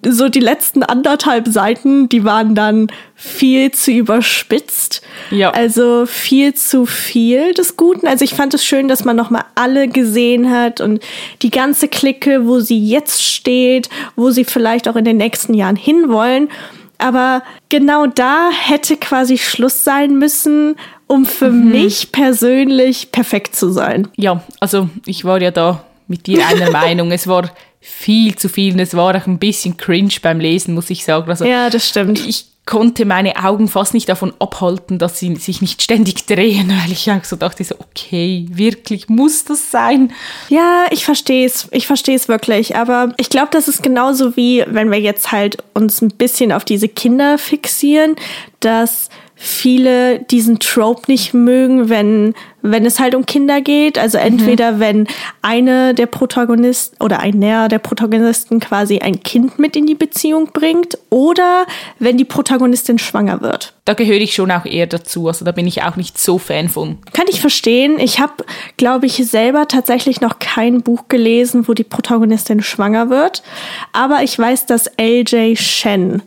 so 0.04 0.30
die 0.30 0.40
letzten 0.40 0.82
anderthalb 0.82 1.48
Seiten, 1.48 2.10
die 2.10 2.24
waren 2.24 2.56
dann 2.56 2.88
viel 3.14 3.72
zu 3.72 3.92
überspitzt. 3.92 5.04
Ja. 5.30 5.52
Also 5.52 6.08
viel 6.08 6.56
zu 6.56 6.88
viel 6.88 7.54
des 7.54 7.78
Guten. 7.78 8.08
Also 8.08 8.26
ich 8.26 8.34
fand 8.34 8.56
es 8.56 8.66
schön, 8.66 8.88
dass 8.88 9.06
man 9.06 9.16
nochmal 9.16 9.46
alle 9.54 9.88
gesehen 9.88 10.50
hat 10.50 10.82
und 10.82 11.04
die 11.44 11.52
ganze 11.52 11.88
Clique, 11.88 12.48
wo 12.48 12.60
sie 12.60 12.84
jetzt 12.84 13.24
steht, 13.24 13.90
wo 14.16 14.32
sie 14.32 14.44
vielleicht 14.44 14.88
auch 14.88 14.96
in 14.96 15.06
den 15.06 15.18
nächsten 15.18 15.54
Jahren 15.54 15.76
hinwollen. 15.76 16.50
Aber 16.98 17.44
genau 17.70 18.08
da 18.08 18.50
hätte 18.52 18.98
quasi 18.98 19.38
Schluss 19.38 19.84
sein 19.84 20.18
müssen, 20.18 20.78
um 21.08 21.26
für 21.26 21.52
mhm. 21.52 21.72
mich 21.72 22.12
persönlich 22.12 23.12
perfekt 23.12 23.56
zu 23.56 23.70
sein. 23.70 24.08
Ja, 24.16 24.42
also 24.60 24.90
ich 25.06 25.26
war 25.26 25.40
ja 25.42 25.52
da 25.52 25.84
mit 26.08 26.28
dir 26.28 26.46
einer 26.46 26.72
Meinung. 26.72 27.12
Es 27.12 27.28
war 27.28 27.52
viel 27.80 28.36
zu 28.36 28.50
viel 28.50 28.74
und 28.74 28.80
es 28.80 28.96
war 28.96 29.16
auch 29.16 29.28
ein 29.28 29.38
bisschen 29.38 29.78
cringe 29.78 30.14
beim 30.22 30.40
Lesen, 30.40 30.74
muss 30.74 30.90
ich 30.90 31.06
sagen. 31.06 31.30
Also, 31.30 31.46
ja, 31.46 31.70
das 31.70 31.88
stimmt. 31.88 32.26
Ich 32.26 32.48
konnte 32.66 33.06
meine 33.06 33.44
Augen 33.44 33.68
fast 33.68 33.94
nicht 33.94 34.10
davon 34.10 34.34
abhalten, 34.40 34.98
dass 34.98 35.20
sie 35.20 35.36
sich 35.36 35.62
nicht 35.62 35.84
ständig 35.84 36.26
drehen, 36.26 36.70
weil 36.70 36.92
ich 36.92 37.10
auch 37.12 37.24
so 37.24 37.36
dachte, 37.36 37.64
so, 37.64 37.76
okay, 37.80 38.48
wirklich 38.50 39.08
muss 39.08 39.46
das 39.46 39.70
sein? 39.70 40.12
Ja, 40.50 40.86
ich 40.90 41.06
verstehe 41.06 41.46
es. 41.46 41.68
Ich 41.72 41.86
verstehe 41.86 42.16
es 42.16 42.28
wirklich. 42.28 42.76
Aber 42.76 43.14
ich 43.18 43.30
glaube, 43.30 43.50
das 43.52 43.68
ist 43.68 43.84
genauso 43.84 44.36
wie, 44.36 44.64
wenn 44.68 44.92
wir 44.92 45.00
jetzt 45.00 45.32
halt 45.32 45.58
uns 45.76 46.02
ein 46.02 46.10
bisschen 46.10 46.52
auf 46.52 46.66
diese 46.66 46.90
Kinder 46.90 47.38
fixieren, 47.38 48.16
dass 48.62 49.10
viele 49.36 50.20
diesen 50.20 50.60
Trope 50.60 51.04
nicht 51.08 51.34
mögen, 51.34 51.90
wenn, 51.90 52.34
wenn 52.62 52.86
es 52.86 53.00
halt 53.00 53.16
um 53.16 53.26
Kinder 53.26 53.60
geht. 53.60 53.98
Also 53.98 54.18
entweder 54.18 54.74
mhm. 54.74 54.80
wenn 54.80 55.08
eine 55.42 55.94
der 55.94 56.06
Protagonisten 56.06 56.96
oder 57.04 57.20
einer 57.20 57.68
der 57.68 57.80
Protagonisten 57.80 58.62
quasi 58.62 59.00
ein 59.00 59.22
Kind 59.22 59.60
mit 59.60 59.76
in 59.76 59.86
die 59.86 59.96
Beziehung 59.96 60.52
bringt 60.54 60.98
oder 61.10 61.66
wenn 62.00 62.18
die 62.18 62.26
Protagonistin 62.26 62.98
schwanger 62.98 63.42
wird. 63.42 63.74
Da 63.84 63.94
gehöre 63.94 64.22
ich 64.22 64.34
schon 64.34 64.52
auch 64.52 64.66
eher 64.66 64.88
dazu. 64.88 65.28
Also 65.28 65.44
da 65.44 65.52
bin 65.52 65.68
ich 65.68 65.84
auch 65.84 65.98
nicht 65.98 66.18
so 66.18 66.38
Fan 66.38 66.70
von. 66.70 67.00
Kann 67.12 67.26
ich 67.30 67.42
verstehen. 67.42 68.00
Ich 68.00 68.20
habe, 68.20 68.46
glaube 68.78 69.06
ich, 69.06 69.16
selber 69.28 69.68
tatsächlich 69.68 70.22
noch 70.22 70.40
kein 70.40 70.82
Buch 70.82 71.10
gelesen, 71.10 71.68
wo 71.68 71.74
die 71.74 71.84
Protagonistin 71.84 72.64
schwanger 72.64 73.10
wird. 73.10 73.44
Aber 73.92 74.24
ich 74.24 74.40
weiß, 74.40 74.66
dass 74.66 74.90
LJ 74.98 75.58
Shen 75.58 76.24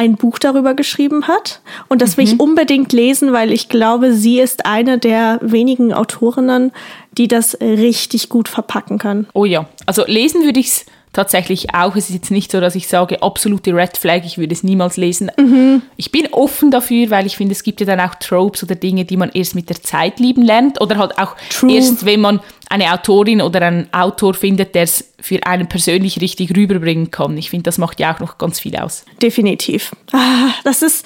ein 0.00 0.16
Buch 0.16 0.38
darüber 0.38 0.72
geschrieben 0.72 1.28
hat. 1.28 1.60
Und 1.88 2.00
das 2.00 2.16
will 2.16 2.24
ich 2.24 2.34
mhm. 2.34 2.40
unbedingt 2.40 2.90
lesen, 2.94 3.34
weil 3.34 3.52
ich 3.52 3.68
glaube, 3.68 4.14
sie 4.14 4.40
ist 4.40 4.64
eine 4.64 4.96
der 4.96 5.38
wenigen 5.42 5.92
Autorinnen, 5.92 6.72
die 7.12 7.28
das 7.28 7.60
richtig 7.60 8.30
gut 8.30 8.48
verpacken 8.48 8.96
kann. 8.96 9.26
Oh 9.34 9.44
ja, 9.44 9.66
also 9.84 10.04
lesen 10.06 10.42
würde 10.42 10.58
ich 10.58 10.68
es 10.68 10.86
tatsächlich 11.12 11.74
auch. 11.74 11.96
Es 11.96 12.08
ist 12.08 12.14
jetzt 12.14 12.30
nicht 12.30 12.52
so, 12.52 12.60
dass 12.60 12.74
ich 12.74 12.86
sage, 12.88 13.22
absolute 13.22 13.74
Red 13.74 13.96
Flag, 13.96 14.22
ich 14.24 14.38
würde 14.38 14.52
es 14.52 14.62
niemals 14.62 14.96
lesen. 14.96 15.30
Mhm. 15.36 15.82
Ich 15.96 16.12
bin 16.12 16.28
offen 16.32 16.70
dafür, 16.70 17.10
weil 17.10 17.26
ich 17.26 17.36
finde, 17.36 17.52
es 17.52 17.62
gibt 17.62 17.80
ja 17.80 17.86
dann 17.86 18.00
auch 18.00 18.14
Tropes 18.16 18.62
oder 18.62 18.74
Dinge, 18.74 19.04
die 19.04 19.16
man 19.16 19.30
erst 19.32 19.54
mit 19.54 19.68
der 19.68 19.82
Zeit 19.82 20.20
lieben 20.20 20.42
lernt 20.42 20.80
oder 20.80 20.98
halt 20.98 21.18
auch 21.18 21.36
True. 21.50 21.72
erst, 21.72 22.04
wenn 22.04 22.20
man 22.20 22.40
eine 22.68 22.92
Autorin 22.92 23.42
oder 23.42 23.62
einen 23.62 23.92
Autor 23.92 24.34
findet, 24.34 24.74
der 24.74 24.84
es 24.84 25.12
für 25.20 25.44
einen 25.44 25.68
persönlich 25.68 26.20
richtig 26.20 26.56
rüberbringen 26.56 27.10
kann. 27.10 27.36
Ich 27.36 27.50
finde, 27.50 27.64
das 27.64 27.78
macht 27.78 27.98
ja 27.98 28.14
auch 28.14 28.20
noch 28.20 28.38
ganz 28.38 28.60
viel 28.60 28.76
aus. 28.76 29.04
Definitiv. 29.20 29.90
Ah, 30.12 30.50
das 30.62 30.82
ist, 30.82 31.04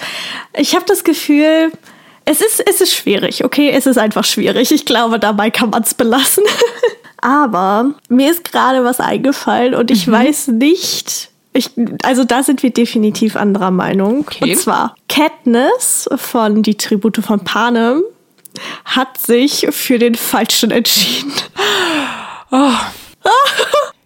ich 0.57 0.75
habe 0.75 0.85
das 0.87 1.05
Gefühl, 1.05 1.73
es 2.27 2.41
ist, 2.41 2.63
es 2.67 2.81
ist 2.81 2.95
schwierig, 2.95 3.45
okay? 3.45 3.71
Es 3.71 3.87
ist 3.87 3.99
einfach 3.99 4.25
schwierig. 4.25 4.73
Ich 4.73 4.85
glaube, 4.85 5.19
dabei 5.19 5.51
kann 5.51 5.71
man 5.71 5.83
es 5.83 5.95
belassen. 5.95 6.45
Aber 7.25 7.95
mir 8.11 8.31
ist 8.31 8.45
gerade 8.45 8.85
was 8.85 9.01
eingefallen 9.01 9.75
und 9.75 9.91
ich 9.91 10.07
mhm. 10.07 10.13
weiß 10.13 10.49
nicht, 10.49 11.31
ich, 11.55 11.71
also 12.03 12.25
da 12.25 12.43
sind 12.43 12.63
wir 12.63 12.71
definitiv 12.71 13.35
anderer 13.35 13.71
Meinung. 13.71 14.21
Okay. 14.21 14.51
Und 14.51 14.59
zwar 14.59 14.95
Katniss 15.09 16.07
von 16.17 16.63
Die 16.63 16.75
Tribute 16.75 17.25
von 17.25 17.41
Panem 17.41 18.03
hat 18.85 19.17
sich 19.17 19.67
für 19.71 19.99
den 19.99 20.17
Falschen 20.17 20.71
entschieden. 20.71 21.33
Oh. 22.51 22.73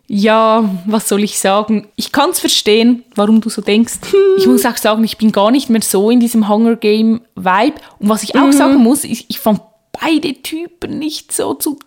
ja, 0.07 0.71
was 0.87 1.09
soll 1.09 1.25
ich 1.25 1.41
sagen? 1.41 1.89
Ich 1.97 2.13
kann 2.13 2.31
es 2.31 2.39
verstehen, 2.39 3.03
warum 3.17 3.41
du 3.41 3.51
so 3.51 3.63
denkst. 3.63 3.95
Ich 4.37 4.47
muss 4.47 4.65
auch 4.65 4.77
sagen, 4.77 5.03
ich 5.03 5.19
bin 5.19 5.33
gar 5.33 5.51
nicht 5.51 5.71
mehr 5.71 5.83
so 5.83 6.09
in 6.09 6.21
diesem 6.21 6.49
Hunger 6.49 6.77
Game 6.77 7.23
Vibe. 7.35 7.81
Und 7.99 8.11
was 8.11 8.23
ich 8.23 8.37
auch 8.37 8.47
mhm. 8.47 8.53
sagen 8.53 8.77
muss, 8.77 9.03
ich, 9.03 9.29
ich 9.29 9.41
fand 9.41 9.61
beide 10.01 10.35
Typen 10.35 11.01
nicht 11.01 11.33
so 11.33 11.55
zu 11.55 11.81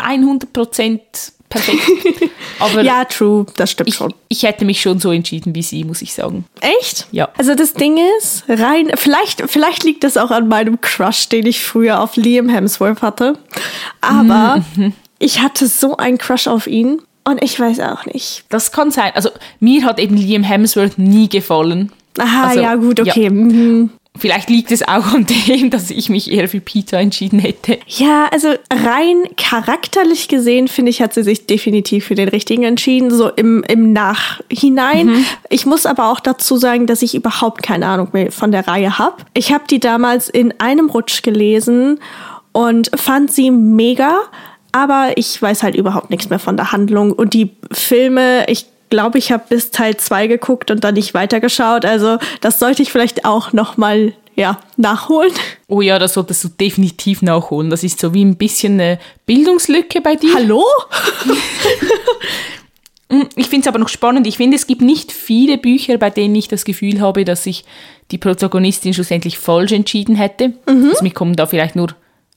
100 0.00 0.52
Prozent 0.52 1.00
perfekt. 1.48 1.80
Aber 2.58 2.82
ja, 2.82 3.04
true, 3.04 3.46
das 3.56 3.70
stimmt 3.70 3.88
ich, 3.88 3.94
schon. 3.94 4.14
Ich 4.28 4.42
hätte 4.42 4.64
mich 4.64 4.80
schon 4.80 4.98
so 4.98 5.12
entschieden 5.12 5.54
wie 5.54 5.62
sie, 5.62 5.84
muss 5.84 6.02
ich 6.02 6.14
sagen. 6.14 6.44
Echt? 6.60 7.06
Ja. 7.12 7.28
Also 7.38 7.54
das 7.54 7.74
Ding 7.74 7.98
ist, 8.18 8.44
rein, 8.48 8.90
vielleicht, 8.94 9.42
vielleicht 9.46 9.84
liegt 9.84 10.04
das 10.04 10.16
auch 10.16 10.30
an 10.30 10.48
meinem 10.48 10.80
Crush, 10.80 11.28
den 11.28 11.46
ich 11.46 11.62
früher 11.62 12.00
auf 12.00 12.16
Liam 12.16 12.48
Hemsworth 12.48 13.02
hatte. 13.02 13.38
Aber 14.00 14.64
mhm. 14.76 14.92
ich 15.18 15.40
hatte 15.40 15.66
so 15.66 15.96
einen 15.96 16.18
Crush 16.18 16.46
auf 16.46 16.66
ihn 16.66 17.02
und 17.24 17.42
ich 17.42 17.58
weiß 17.58 17.80
auch 17.80 18.06
nicht. 18.06 18.44
Das 18.48 18.72
kann 18.72 18.90
sein. 18.90 19.12
Also 19.14 19.30
mir 19.60 19.84
hat 19.84 19.98
eben 19.98 20.16
Liam 20.16 20.42
Hemsworth 20.42 20.98
nie 20.98 21.28
gefallen. 21.28 21.92
Aha, 22.18 22.48
also, 22.48 22.60
ja 22.60 22.74
gut, 22.76 23.00
okay. 23.00 23.24
Ja. 23.24 23.30
Mhm. 23.30 23.90
Vielleicht 24.18 24.50
liegt 24.50 24.70
es 24.70 24.86
auch 24.86 25.06
an 25.14 25.26
dem, 25.26 25.70
dass 25.70 25.90
ich 25.90 26.08
mich 26.08 26.30
eher 26.30 26.48
für 26.48 26.60
Peter 26.60 26.98
entschieden 26.98 27.38
hätte. 27.38 27.78
Ja, 27.86 28.28
also 28.32 28.48
rein 28.70 29.24
charakterlich 29.36 30.28
gesehen, 30.28 30.68
finde 30.68 30.90
ich, 30.90 31.02
hat 31.02 31.14
sie 31.14 31.22
sich 31.22 31.46
definitiv 31.46 32.06
für 32.06 32.14
den 32.14 32.28
richtigen 32.28 32.62
entschieden, 32.64 33.10
so 33.10 33.28
im, 33.28 33.62
im 33.68 33.92
Nachhinein. 33.92 35.06
Mhm. 35.06 35.24
Ich 35.50 35.66
muss 35.66 35.86
aber 35.86 36.10
auch 36.10 36.20
dazu 36.20 36.56
sagen, 36.56 36.86
dass 36.86 37.02
ich 37.02 37.14
überhaupt 37.14 37.62
keine 37.62 37.86
Ahnung 37.86 38.08
mehr 38.12 38.32
von 38.32 38.52
der 38.52 38.66
Reihe 38.66 38.98
habe. 38.98 39.16
Ich 39.34 39.52
habe 39.52 39.64
die 39.68 39.80
damals 39.80 40.28
in 40.28 40.54
einem 40.58 40.90
Rutsch 40.90 41.22
gelesen 41.22 42.00
und 42.52 42.90
fand 42.94 43.32
sie 43.32 43.50
mega, 43.50 44.16
aber 44.72 45.12
ich 45.16 45.40
weiß 45.40 45.62
halt 45.62 45.74
überhaupt 45.74 46.10
nichts 46.10 46.30
mehr 46.30 46.38
von 46.38 46.56
der 46.56 46.72
Handlung. 46.72 47.12
Und 47.12 47.34
die 47.34 47.50
Filme, 47.72 48.46
ich 48.48 48.66
glaube, 48.88 49.18
ich 49.18 49.32
habe 49.32 49.44
bis 49.48 49.70
Teil 49.70 49.96
2 49.96 50.26
geguckt 50.26 50.70
und 50.70 50.84
dann 50.84 50.94
nicht 50.94 51.14
weitergeschaut. 51.14 51.84
Also 51.84 52.18
das 52.40 52.58
sollte 52.58 52.82
ich 52.82 52.92
vielleicht 52.92 53.24
auch 53.24 53.52
noch 53.52 53.76
mal 53.76 54.12
ja, 54.36 54.60
nachholen. 54.76 55.32
Oh 55.66 55.80
ja, 55.80 55.98
das 55.98 56.14
solltest 56.14 56.44
du 56.44 56.48
definitiv 56.48 57.22
nachholen. 57.22 57.70
Das 57.70 57.82
ist 57.82 57.98
so 57.98 58.12
wie 58.14 58.24
ein 58.24 58.36
bisschen 58.36 58.74
eine 58.74 58.98
Bildungslücke 59.24 60.00
bei 60.02 60.14
dir. 60.14 60.34
Hallo? 60.34 60.62
Hm, 63.10 63.28
ich 63.36 63.48
finde 63.48 63.64
es 63.64 63.68
aber 63.68 63.78
noch 63.78 63.88
spannend. 63.88 64.26
Ich 64.26 64.36
finde, 64.36 64.56
es 64.56 64.66
gibt 64.66 64.82
nicht 64.82 65.10
viele 65.10 65.56
Bücher, 65.56 65.96
bei 65.96 66.10
denen 66.10 66.34
ich 66.34 66.48
das 66.48 66.66
Gefühl 66.66 67.00
habe, 67.00 67.24
dass 67.24 67.44
sich 67.44 67.64
die 68.10 68.18
Protagonistin 68.18 68.94
schlussendlich 68.94 69.38
falsch 69.38 69.72
entschieden 69.72 70.16
hätte. 70.16 70.48
Mhm. 70.68 70.90
Also 70.90 71.02
mir 71.02 71.12
kommen 71.12 71.34
da 71.34 71.46
vielleicht 71.46 71.74
nur 71.74 71.88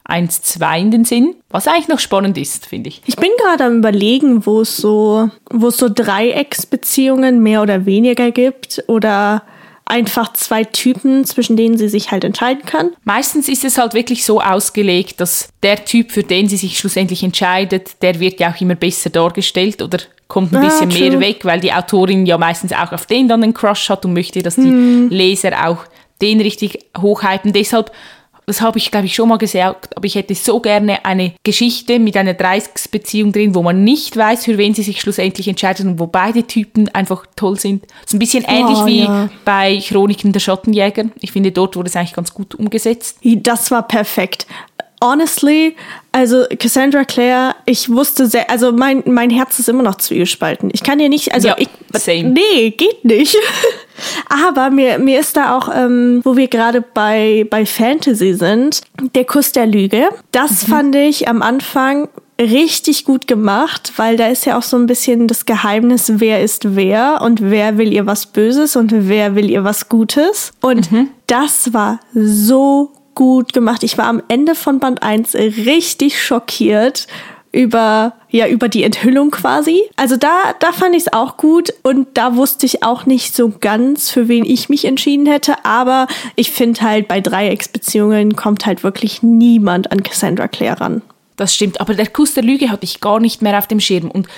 eins, 0.10 0.42
zwei 0.42 0.80
in 0.80 0.92
den 0.92 1.06
Sinn. 1.06 1.36
Was 1.50 1.68
eigentlich 1.68 1.88
noch 1.88 2.00
spannend 2.00 2.38
ist, 2.38 2.66
finde 2.66 2.90
ich. 2.90 3.02
Ich 3.06 3.16
bin 3.16 3.30
gerade 3.42 3.66
am 3.66 3.78
überlegen, 3.78 4.46
wo 4.46 4.62
es 4.62 4.78
so, 4.78 5.30
wo 5.50 5.68
es 5.68 5.78
so 5.78 5.90
Dreiecksbeziehungen 5.90 7.42
mehr 7.42 7.62
oder 7.62 7.86
weniger 7.86 8.32
gibt 8.32 8.84
oder 8.88 9.44
einfach 9.90 10.34
zwei 10.34 10.64
Typen, 10.64 11.26
zwischen 11.26 11.58
denen 11.58 11.78
sie 11.78 11.90
sich 11.90 12.12
halt 12.12 12.24
entscheiden 12.24 12.64
kann. 12.66 12.92
Meistens 13.04 13.50
ist 13.50 13.66
es 13.66 13.78
halt 13.78 13.94
wirklich 13.96 14.24
so 14.24 14.40
ausgelegt, 14.40 15.20
dass 15.20 15.50
der 15.64 15.84
Typ, 15.84 16.12
für 16.12 16.24
den 16.24 16.48
sie 16.48 16.58
sich 16.58 16.78
schlussendlich 16.78 17.24
entscheidet, 17.24 18.02
der 18.04 18.20
wird 18.20 18.40
ja 18.40 18.52
auch 18.52 18.62
immer 18.62 18.76
besser 18.76 19.10
dargestellt 19.10 19.82
oder 19.82 19.98
kommt 20.28 20.54
ein 20.54 20.58
ah, 20.58 20.66
bisschen 20.66 20.92
true. 20.92 21.10
mehr 21.10 21.20
weg, 21.20 21.44
weil 21.44 21.60
die 21.60 21.74
Autorin 21.74 22.28
ja 22.28 22.38
meistens 22.38 22.72
auch 22.72 22.92
auf 22.92 23.08
den 23.08 23.28
dann 23.28 23.42
einen 23.42 23.54
Crush 23.56 23.90
hat 23.90 24.06
und 24.06 24.14
möchte, 24.14 24.44
dass 24.44 24.56
die 24.56 24.62
hm. 24.62 25.10
Leser 25.10 25.68
auch 25.68 25.80
den 26.22 26.40
richtig 26.40 26.80
hochhalten. 26.98 27.52
Deshalb 27.52 27.92
das 28.50 28.62
habe 28.62 28.80
ich, 28.80 28.90
glaube 28.90 29.06
ich, 29.06 29.14
schon 29.14 29.30
mal 29.30 29.38
gesagt, 29.38 29.96
aber 29.96 30.08
ich 30.08 30.16
hätte 30.16 30.34
so 30.34 30.60
gerne 30.60 31.06
eine 31.06 31.34
Geschichte 31.44 32.00
mit 32.00 32.18
einer 32.18 32.34
Dreiecksbeziehung 32.34 33.32
drin, 33.32 33.54
wo 33.54 33.62
man 33.62 33.84
nicht 33.84 34.18
weiß, 34.18 34.46
für 34.46 34.58
wen 34.58 34.74
sie 34.74 34.82
sich 34.82 35.02
schlussendlich 35.02 35.48
entscheidet 35.48 35.86
und 35.86 36.00
wo 36.00 36.08
beide 36.08 36.42
Typen 36.42 36.90
einfach 36.90 37.28
toll 37.36 37.60
sind. 37.60 37.86
So 38.08 38.18
ein 38.18 38.20
bisschen 38.20 38.44
ähnlich 38.46 38.80
oh, 38.80 38.86
wie 38.88 39.04
ja. 39.04 39.30
bei 39.46 39.78
Chroniken 39.78 40.32
der 40.32 40.40
Schattenjäger. 40.40 41.06
Ich 41.22 41.32
finde, 41.32 41.52
dort 41.52 41.76
wurde 41.76 41.90
es 41.90 41.96
eigentlich 41.96 42.16
ganz 42.16 42.34
gut 42.34 42.56
umgesetzt. 42.56 43.20
Das 43.24 43.70
war 43.70 43.88
perfekt 43.88 44.48
honestly, 45.02 45.76
also 46.12 46.46
Cassandra 46.58 47.06
Clare, 47.06 47.56
ich 47.66 47.90
wusste 47.90 48.28
sehr, 48.28 48.50
also 48.50 48.72
mein, 48.72 49.04
mein 49.06 49.30
Herz 49.30 49.60
ist 49.60 49.70
immer 49.70 49.84
noch 49.84 49.96
zwiegespalten. 49.96 50.70
Ich 50.74 50.84
kann 50.84 51.00
dir 51.00 51.10
nicht, 51.10 51.34
also 51.34 51.50
ja, 51.50 51.56
ich, 51.58 51.70
same. 51.94 52.30
nee, 52.30 52.72
geht 52.72 53.06
nicht. 53.06 53.38
Aber 54.46 54.70
mir, 54.70 54.98
mir 55.00 55.20
ist 55.20 55.36
da 55.38 55.58
auch, 55.58 55.70
ähm, 55.74 56.22
wo 56.24 56.38
wir 56.38 56.48
gerade 56.48 56.82
bei, 56.82 57.46
bei 57.50 57.66
Fantasy 57.66 58.34
sind, 58.34 58.82
der 59.16 59.26
Kuss 59.26 59.52
der 59.52 59.66
Lüge. 59.66 60.10
Das 60.32 60.68
mhm. 60.68 60.72
fand 60.72 60.96
ich 60.96 61.28
am 61.28 61.42
Anfang 61.42 62.08
richtig 62.40 63.04
gut 63.04 63.28
gemacht, 63.28 63.94
weil 63.98 64.16
da 64.16 64.28
ist 64.28 64.46
ja 64.46 64.58
auch 64.58 64.64
so 64.64 64.78
ein 64.78 64.88
bisschen 64.88 65.28
das 65.28 65.46
Geheimnis, 65.46 66.14
wer 66.16 66.42
ist 66.42 66.76
wer 66.76 67.22
und 67.22 67.42
wer 67.42 67.78
will 67.78 67.92
ihr 67.92 68.06
was 68.06 68.28
Böses 68.28 68.78
und 68.78 68.94
wer 69.10 69.36
will 69.36 69.50
ihr 69.50 69.66
was 69.66 69.90
Gutes. 69.90 70.54
Und 70.62 70.90
mhm. 70.92 71.10
das 71.28 71.74
war 71.74 72.00
so 72.14 72.94
gut 73.20 73.52
gemacht. 73.52 73.84
Ich 73.84 73.98
war 73.98 74.06
am 74.06 74.24
Ende 74.30 74.56
von 74.56 74.80
Band 74.80 75.04
1 75.04 75.36
richtig 75.36 76.24
schockiert 76.24 77.06
über 77.52 78.14
ja 78.30 78.48
über 78.48 78.70
die 78.70 78.82
Enthüllung 78.84 79.30
quasi. 79.30 79.82
Also 79.98 80.16
da 80.16 80.56
da 80.62 80.72
fand 80.72 80.96
ich 80.96 81.08
es 81.08 81.14
auch 81.14 81.36
gut 81.36 81.74
und 81.84 82.08
da 82.14 82.38
wusste 82.38 82.66
ich 82.66 82.82
auch 82.82 83.06
nicht 83.06 83.36
so 83.36 83.52
ganz 83.60 84.10
für 84.10 84.30
wen 84.30 84.46
ich 84.46 84.70
mich 84.70 84.86
entschieden 84.86 85.26
hätte, 85.26 85.66
aber 85.66 86.08
ich 86.38 86.52
finde 86.52 86.80
halt 86.80 87.10
bei 87.10 87.20
Dreiecksbeziehungen 87.20 88.38
kommt 88.38 88.66
halt 88.66 88.86
wirklich 88.86 89.22
niemand 89.22 89.92
an 89.92 90.02
Cassandra 90.02 90.48
Clare 90.48 90.80
ran. 90.80 91.02
Das 91.36 91.54
stimmt, 91.54 91.82
aber 91.82 91.96
der 91.96 92.08
Kuss 92.08 92.36
der 92.36 92.44
Lüge 92.44 92.70
hatte 92.70 92.86
ich 92.86 93.02
gar 93.02 93.20
nicht 93.20 93.42
mehr 93.42 93.58
auf 93.58 93.68
dem 93.68 93.82
Schirm 93.82 94.10
und 94.10 94.30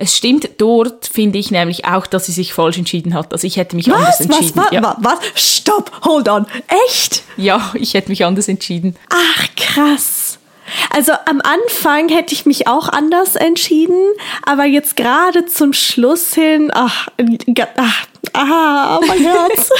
es 0.00 0.16
stimmt 0.16 0.48
dort, 0.58 1.08
finde 1.12 1.38
ich 1.38 1.50
nämlich 1.50 1.84
auch, 1.84 2.06
dass 2.06 2.26
sie 2.26 2.32
sich 2.32 2.54
falsch 2.54 2.78
entschieden 2.78 3.14
hat. 3.14 3.32
Also 3.32 3.48
ich 3.48 3.56
hätte 3.56 3.74
mich 3.74 3.88
was, 3.88 3.96
anders 3.96 4.20
entschieden. 4.20 4.52
Was, 4.54 4.66
was, 4.66 4.72
ja. 4.72 4.96
was? 5.00 5.18
Stopp, 5.34 5.90
hold 6.04 6.28
on. 6.28 6.46
Echt? 6.86 7.24
Ja, 7.36 7.72
ich 7.74 7.94
hätte 7.94 8.08
mich 8.08 8.24
anders 8.24 8.46
entschieden. 8.46 8.94
Ach, 9.10 9.46
krass. 9.56 10.38
Also 10.90 11.12
am 11.26 11.40
Anfang 11.40 12.08
hätte 12.10 12.32
ich 12.32 12.46
mich 12.46 12.68
auch 12.68 12.88
anders 12.88 13.34
entschieden, 13.34 14.12
aber 14.44 14.66
jetzt 14.66 14.96
gerade 14.96 15.46
zum 15.46 15.72
Schluss 15.72 16.32
hin, 16.32 16.70
ach, 16.72 17.08
ach, 17.76 18.06
ah, 18.34 18.98
oh 18.98 19.04
mein 19.04 19.18
Herz. 19.24 19.70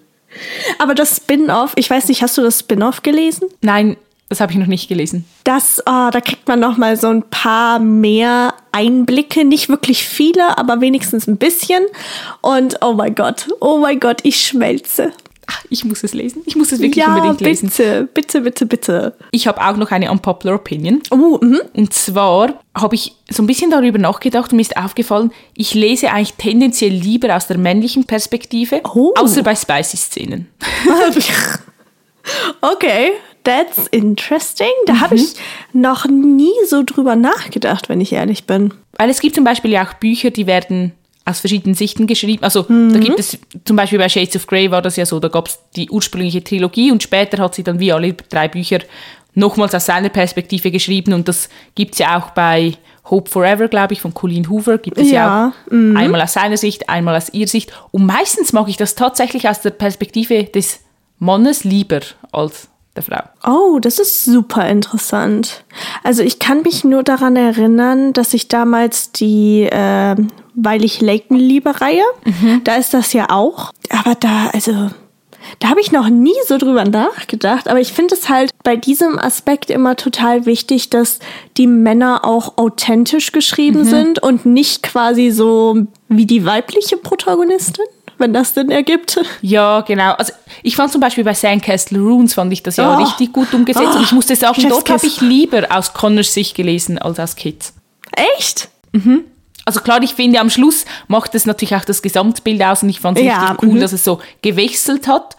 aber 0.78 0.94
das 0.94 1.16
Spin-off, 1.16 1.72
ich 1.76 1.90
weiß 1.90 2.08
nicht, 2.08 2.22
hast 2.22 2.38
du 2.38 2.42
das 2.42 2.60
Spin-off 2.60 3.02
gelesen? 3.02 3.48
Nein, 3.60 3.98
das 4.32 4.40
habe 4.40 4.52
ich 4.52 4.58
noch 4.58 4.66
nicht 4.66 4.88
gelesen. 4.88 5.26
Das, 5.44 5.80
oh, 5.80 6.08
da 6.10 6.20
kriegt 6.20 6.48
man 6.48 6.58
noch 6.58 6.78
mal 6.78 6.96
so 6.96 7.08
ein 7.08 7.22
paar 7.22 7.78
mehr 7.78 8.54
Einblicke, 8.72 9.44
nicht 9.44 9.68
wirklich 9.68 10.04
viele, 10.04 10.56
aber 10.56 10.80
wenigstens 10.80 11.26
ein 11.26 11.36
bisschen. 11.36 11.84
Und 12.40 12.78
oh 12.80 12.94
mein 12.94 13.14
Gott, 13.14 13.48
oh 13.60 13.78
mein 13.78 14.00
Gott, 14.00 14.20
ich 14.22 14.40
schmelze. 14.40 15.12
Ach, 15.46 15.64
ich 15.68 15.84
muss 15.84 16.02
es 16.02 16.14
lesen. 16.14 16.42
Ich 16.46 16.56
muss 16.56 16.72
es 16.72 16.80
wirklich 16.80 17.04
ja, 17.04 17.14
unbedingt 17.14 17.40
lesen. 17.40 17.68
Bitte, 17.68 18.08
bitte, 18.14 18.40
bitte, 18.40 18.66
bitte. 18.66 19.14
Ich 19.32 19.46
habe 19.46 19.60
auch 19.60 19.76
noch 19.76 19.90
eine 19.90 20.10
unpopular 20.10 20.54
Opinion. 20.54 21.02
Oh, 21.10 21.38
mhm. 21.42 21.60
Und 21.74 21.92
zwar 21.92 22.60
habe 22.74 22.94
ich 22.94 23.14
so 23.28 23.42
ein 23.42 23.46
bisschen 23.46 23.70
darüber 23.70 23.98
nachgedacht 23.98 24.52
und 24.52 24.56
mir 24.56 24.62
ist 24.62 24.76
aufgefallen, 24.76 25.30
ich 25.54 25.74
lese 25.74 26.10
eigentlich 26.10 26.34
tendenziell 26.34 26.92
lieber 26.92 27.36
aus 27.36 27.48
der 27.48 27.58
männlichen 27.58 28.04
Perspektive, 28.04 28.80
oh. 28.94 29.12
außer 29.16 29.42
bei 29.42 29.54
Spicy-Szenen. 29.54 30.46
okay, 32.60 33.12
That's 33.44 33.86
interesting. 33.88 34.70
Da 34.86 34.94
mhm. 34.94 35.00
habe 35.00 35.14
ich 35.16 35.34
noch 35.72 36.06
nie 36.06 36.52
so 36.68 36.82
drüber 36.84 37.16
nachgedacht, 37.16 37.88
wenn 37.88 38.00
ich 38.00 38.12
ehrlich 38.12 38.46
bin. 38.46 38.74
Weil 38.96 39.10
es 39.10 39.20
gibt 39.20 39.34
zum 39.34 39.44
Beispiel 39.44 39.72
ja 39.72 39.86
auch 39.86 39.94
Bücher, 39.94 40.30
die 40.30 40.46
werden 40.46 40.92
aus 41.24 41.40
verschiedenen 41.40 41.74
Sichten 41.74 42.06
geschrieben. 42.06 42.42
Also 42.42 42.64
mhm. 42.68 42.92
da 42.92 42.98
gibt 42.98 43.18
es 43.18 43.38
zum 43.64 43.76
Beispiel 43.76 43.98
bei 43.98 44.08
Shades 44.08 44.36
of 44.36 44.46
Grey 44.46 44.70
war 44.70 44.82
das 44.82 44.96
ja 44.96 45.06
so, 45.06 45.20
da 45.20 45.28
gab 45.28 45.48
es 45.48 45.58
die 45.76 45.88
ursprüngliche 45.88 46.42
Trilogie 46.42 46.90
und 46.90 47.02
später 47.02 47.42
hat 47.42 47.54
sie 47.54 47.62
dann 47.62 47.78
wie 47.78 47.92
alle 47.92 48.12
drei 48.12 48.48
Bücher 48.48 48.80
nochmals 49.34 49.74
aus 49.74 49.86
seiner 49.86 50.08
Perspektive 50.08 50.70
geschrieben 50.70 51.12
und 51.14 51.28
das 51.28 51.48
gibt 51.74 51.92
es 51.92 52.00
ja 52.00 52.18
auch 52.18 52.30
bei 52.30 52.74
Hope 53.10 53.30
Forever, 53.30 53.68
glaube 53.68 53.94
ich, 53.94 54.00
von 54.00 54.14
Colleen 54.14 54.48
Hoover, 54.48 54.78
gibt 54.78 54.98
es 54.98 55.10
ja, 55.10 55.12
ja 55.12 55.48
auch 55.48 55.72
mhm. 55.72 55.96
einmal 55.96 56.20
aus 56.20 56.34
seiner 56.34 56.56
Sicht, 56.56 56.88
einmal 56.88 57.16
aus 57.16 57.32
ihr 57.32 57.48
Sicht. 57.48 57.72
Und 57.90 58.06
meistens 58.06 58.52
mag 58.52 58.68
ich 58.68 58.76
das 58.76 58.94
tatsächlich 58.94 59.48
aus 59.48 59.60
der 59.60 59.70
Perspektive 59.70 60.44
des 60.44 60.80
Mannes 61.18 61.64
lieber 61.64 62.00
als 62.30 62.68
der 62.96 63.02
Frau. 63.02 63.22
Oh, 63.46 63.78
das 63.78 63.98
ist 63.98 64.24
super 64.24 64.68
interessant. 64.68 65.64
Also 66.02 66.22
ich 66.22 66.38
kann 66.38 66.62
mich 66.62 66.84
nur 66.84 67.02
daran 67.02 67.36
erinnern, 67.36 68.12
dass 68.12 68.34
ich 68.34 68.48
damals 68.48 69.12
die 69.12 69.62
äh, 69.62 70.16
Weil 70.54 70.84
ich 70.84 71.00
Laken 71.00 71.36
liebe 71.36 71.80
Reihe, 71.80 72.04
mhm. 72.24 72.62
da 72.64 72.76
ist 72.76 72.92
das 72.92 73.12
ja 73.14 73.30
auch. 73.30 73.72
Aber 73.88 74.14
da, 74.14 74.48
also 74.52 74.90
Da 75.58 75.68
habe 75.68 75.80
ich 75.80 75.92
noch 75.92 76.08
nie 76.08 76.34
so 76.46 76.58
drüber 76.58 76.84
nachgedacht, 76.84 77.68
aber 77.68 77.80
ich 77.80 77.92
finde 77.92 78.14
es 78.14 78.28
halt 78.28 78.50
bei 78.62 78.76
diesem 78.76 79.18
Aspekt 79.18 79.70
immer 79.70 79.96
total 79.96 80.46
wichtig, 80.46 80.90
dass 80.90 81.18
die 81.56 81.66
Männer 81.66 82.24
auch 82.24 82.58
authentisch 82.58 83.32
geschrieben 83.32 83.84
sind 83.84 84.22
und 84.22 84.46
nicht 84.46 84.82
quasi 84.82 85.30
so 85.30 85.86
wie 86.08 86.26
die 86.26 86.44
weibliche 86.44 86.96
Protagonistin, 86.96 87.84
wenn 88.22 88.32
das 88.32 88.54
denn 88.54 88.70
ergibt. 88.70 89.20
Ja, 89.42 89.82
genau. 89.82 90.12
Also 90.12 90.32
ich 90.62 90.76
fand 90.76 90.90
zum 90.90 91.00
Beispiel 91.02 91.24
bei 91.24 91.34
Sandcastle 91.34 91.98
Runes 91.98 92.32
fand 92.32 92.50
ich 92.52 92.62
das 92.62 92.76
ja 92.78 92.96
Oh. 92.96 93.02
richtig 93.02 93.32
gut 93.34 93.52
umgesetzt. 93.52 93.86
Oh, 93.92 93.96
und 93.98 94.02
ich 94.04 94.12
musste 94.12 94.34
sagen, 94.34 94.64
dort 94.68 94.88
habe 94.88 95.06
ich 95.06 95.20
lieber 95.20 95.66
aus 95.68 95.92
Connors 95.92 96.32
Sicht 96.32 96.54
gelesen 96.54 96.96
als 96.98 97.18
aus 97.20 97.36
Kids. 97.36 97.74
Echt? 98.38 98.68
Also 99.64 99.80
klar, 99.80 100.02
ich 100.02 100.14
finde, 100.14 100.40
am 100.40 100.50
Schluss 100.50 100.84
macht 101.08 101.34
es 101.34 101.46
natürlich 101.46 101.74
auch 101.76 101.84
das 101.84 102.02
Gesamtbild 102.02 102.62
aus 102.62 102.82
und 102.82 102.88
ich 102.88 103.00
fand 103.00 103.18
es 103.18 103.24
Ja, 103.24 103.40
richtig 103.40 103.62
cool, 103.62 103.74
mhm. 103.74 103.80
dass 103.80 103.92
es 103.92 104.04
so 104.04 104.20
gewechselt 104.42 105.06
hat. 105.06 105.36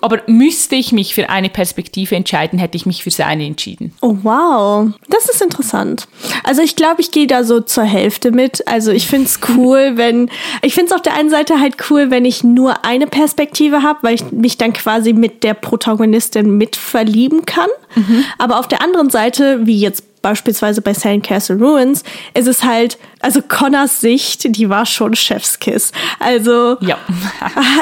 Aber 0.00 0.20
müsste 0.26 0.76
ich 0.76 0.92
mich 0.92 1.14
für 1.14 1.30
eine 1.30 1.48
Perspektive 1.48 2.14
entscheiden, 2.14 2.58
hätte 2.58 2.76
ich 2.76 2.86
mich 2.86 3.02
für 3.02 3.10
seine 3.10 3.46
entschieden. 3.46 3.94
Oh, 4.00 4.16
wow. 4.22 4.90
Das 5.08 5.28
ist 5.28 5.40
interessant. 5.40 6.06
Also 6.44 6.62
ich 6.62 6.76
glaube, 6.76 7.00
ich 7.00 7.10
gehe 7.10 7.26
da 7.26 7.44
so 7.44 7.60
zur 7.60 7.84
Hälfte 7.84 8.30
mit. 8.30 8.66
Also 8.66 8.92
ich 8.92 9.06
finde 9.06 9.26
es 9.26 9.40
cool, 9.56 9.92
wenn... 9.96 10.30
Ich 10.62 10.74
finde 10.74 10.90
es 10.90 10.92
auf 10.92 11.02
der 11.02 11.14
einen 11.14 11.30
Seite 11.30 11.60
halt 11.60 11.76
cool, 11.90 12.10
wenn 12.10 12.24
ich 12.24 12.44
nur 12.44 12.84
eine 12.84 13.06
Perspektive 13.06 13.82
habe, 13.82 14.00
weil 14.02 14.14
ich 14.14 14.30
mich 14.32 14.58
dann 14.58 14.72
quasi 14.72 15.12
mit 15.12 15.44
der 15.44 15.54
Protagonistin 15.54 16.56
mit 16.56 16.76
verlieben 16.76 17.46
kann. 17.46 17.68
Aber 18.38 18.58
auf 18.58 18.68
der 18.68 18.82
anderen 18.82 19.10
Seite, 19.10 19.66
wie 19.66 19.78
jetzt 19.78 20.04
beispielsweise 20.22 20.80
bei 20.80 20.94
Sandcastle 20.94 21.56
Ruins, 21.56 22.04
ist 22.34 22.46
es 22.46 22.62
halt, 22.62 22.98
also 23.20 23.42
Connors 23.42 24.00
Sicht, 24.00 24.56
die 24.56 24.68
war 24.68 24.86
schon 24.86 25.14
Chefskiss. 25.14 25.92
Also 26.18 26.76
Ja. 26.80 26.98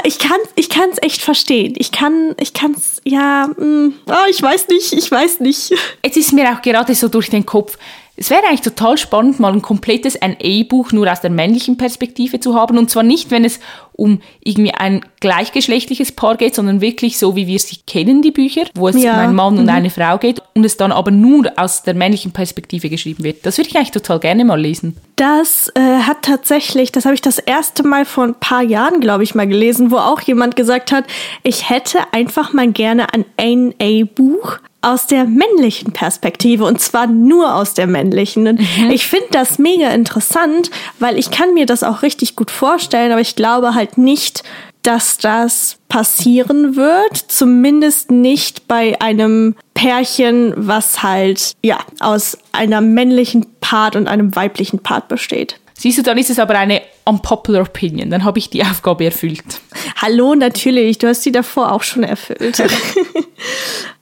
Ich 0.05 0.19
kann 0.19 0.39
ich 0.57 0.69
kann's 0.69 0.97
echt 1.03 1.23
verstehen. 1.23 1.75
Ich 1.77 1.93
kann 1.93 2.35
ich 2.39 2.55
kann's 2.55 3.01
ja, 3.05 3.49
mm, 3.57 3.95
ah, 4.07 4.25
ich 4.29 4.43
weiß 4.43 4.69
nicht, 4.69 4.93
ich 4.93 5.11
weiß 5.11 5.41
nicht. 5.41 5.73
Jetzt 6.05 6.17
ist 6.17 6.33
mir 6.33 6.51
auch 6.51 6.63
gerade 6.63 6.95
so 6.95 7.09
durch 7.09 7.31
den 7.31 7.45
Kopf, 7.47 7.77
es 8.21 8.29
wäre 8.29 8.43
eigentlich 8.47 8.61
total 8.61 8.99
spannend, 8.99 9.41
mal 9.41 9.51
ein 9.51 9.63
komplettes 9.63 10.19
NA-Buch 10.21 10.93
nur 10.93 11.11
aus 11.11 11.23
der 11.23 11.31
männlichen 11.31 11.79
Perspektive 11.79 12.39
zu 12.39 12.55
haben. 12.55 12.77
Und 12.77 12.91
zwar 12.91 13.03
nicht, 13.03 13.31
wenn 13.31 13.47
es 13.47 13.61
um 13.93 14.21
irgendwie 14.45 14.75
ein 14.75 15.01
gleichgeschlechtliches 15.21 16.13
Paar 16.13 16.37
geht, 16.37 16.55
sondern 16.55 16.83
wirklich 16.83 17.17
so, 17.17 17.35
wie 17.35 17.47
wir 17.47 17.59
sie 17.59 17.79
kennen, 17.87 18.21
die 18.21 18.31
Bücher, 18.31 18.65
wo 18.75 18.89
es 18.89 19.03
Ja, 19.03 19.15
um 19.15 19.19
einen 19.21 19.35
Mann 19.35 19.59
und 19.59 19.71
eine 19.71 19.89
Frau 19.89 20.19
geht 20.19 20.43
und 20.55 20.67
es 20.67 20.77
dann 20.77 20.93
aber 20.93 21.11
nur 21.11 21.51
aus 21.57 21.83
der 21.83 21.95
männlichen 21.95 22.31
Perspektive 22.33 22.91
geschrieben 22.91 23.25
wird. 23.25 23.47
Das 23.47 23.57
würde 23.57 23.71
ich 23.71 23.77
eigentlich 23.77 23.93
total 23.93 24.21
gerne 24.21 24.45
mal 24.45 24.61
lesen. 24.61 24.99
Das 25.17 25.73
äh, 25.75 25.81
hat 25.81 26.21
tatsächlich, 26.21 26.93
das 26.93 27.07
habe 27.07 27.15
ich 27.15 27.23
das 27.23 27.39
erste 27.39 27.85
Mal 27.85 28.05
vor 28.05 28.25
ein 28.25 28.35
paar 28.35 28.63
Jahren, 28.63 29.01
glaube 29.01 29.23
ich, 29.23 29.35
mal 29.35 29.47
gelesen, 29.47 29.91
wo 29.91 29.97
auch 29.97 30.21
jemand 30.21 30.57
gesagt 30.57 30.93
hat, 30.93 31.05
ich 31.43 31.71
hätte 31.71 32.01
einfach 32.13 32.53
mal 32.53 32.71
gerne 32.71 33.07
ein 33.15 33.25
NA-Buch 33.39 34.59
aus 34.83 35.07
der 35.07 35.25
männlichen 35.25 35.93
Perspektive 35.93 36.65
und 36.65 36.81
zwar 36.81 37.07
nur 37.07 37.55
aus 37.55 37.75
der 37.75 37.87
männlichen. 37.87 38.47
Und 38.47 38.61
ich 38.91 39.07
finde 39.07 39.29
das 39.33 39.59
mega 39.59 39.91
interessant, 39.91 40.71
weil 40.99 41.19
ich 41.19 41.31
kann 41.31 41.55
mir 41.55 41.67
das 41.67 41.83
auch 41.83 42.03
richtig 42.03 42.37
gut 42.37 42.51
vorstellen, 42.51 43.13
aber 43.13 43.21
ich 43.21 43.37
glaube 43.37 43.75
halt 43.75 43.99
nicht, 43.99 44.43
dass 44.83 45.19
das 45.19 45.77
passieren 45.89 46.77
wird, 46.77 47.17
zumindest 47.29 48.11
nicht 48.11 48.67
bei 48.67 48.99
einem 49.01 49.55
Pärchen, 49.75 50.55
was 50.57 51.03
halt 51.03 51.53
ja 51.63 51.81
aus 52.01 52.39
einer 52.53 52.81
männlichen 52.81 53.47
Part 53.61 53.97
und 53.97 54.09
einem 54.09 54.35
weiblichen 54.35 54.79
Part 54.79 55.09
besteht. 55.09 55.61
Siehst 55.75 55.99
du, 55.99 56.03
dann 56.03 56.19
ist 56.19 56.29
es 56.29 56.39
aber 56.39 56.59
eine 56.59 56.83
unpopular 57.05 57.63
opinion. 57.63 58.11
Dann 58.11 58.25
habe 58.25 58.39
ich 58.39 58.51
die 58.51 58.63
Aufgabe 58.63 59.07
erfüllt. 59.07 59.63
Hallo, 59.97 60.35
natürlich, 60.35 60.99
du 60.99 61.09
hast 61.09 61.25
die 61.25 61.33
davor 61.33 61.73
auch 61.73 61.83
schon 61.83 62.03
erfüllt. 62.03 62.63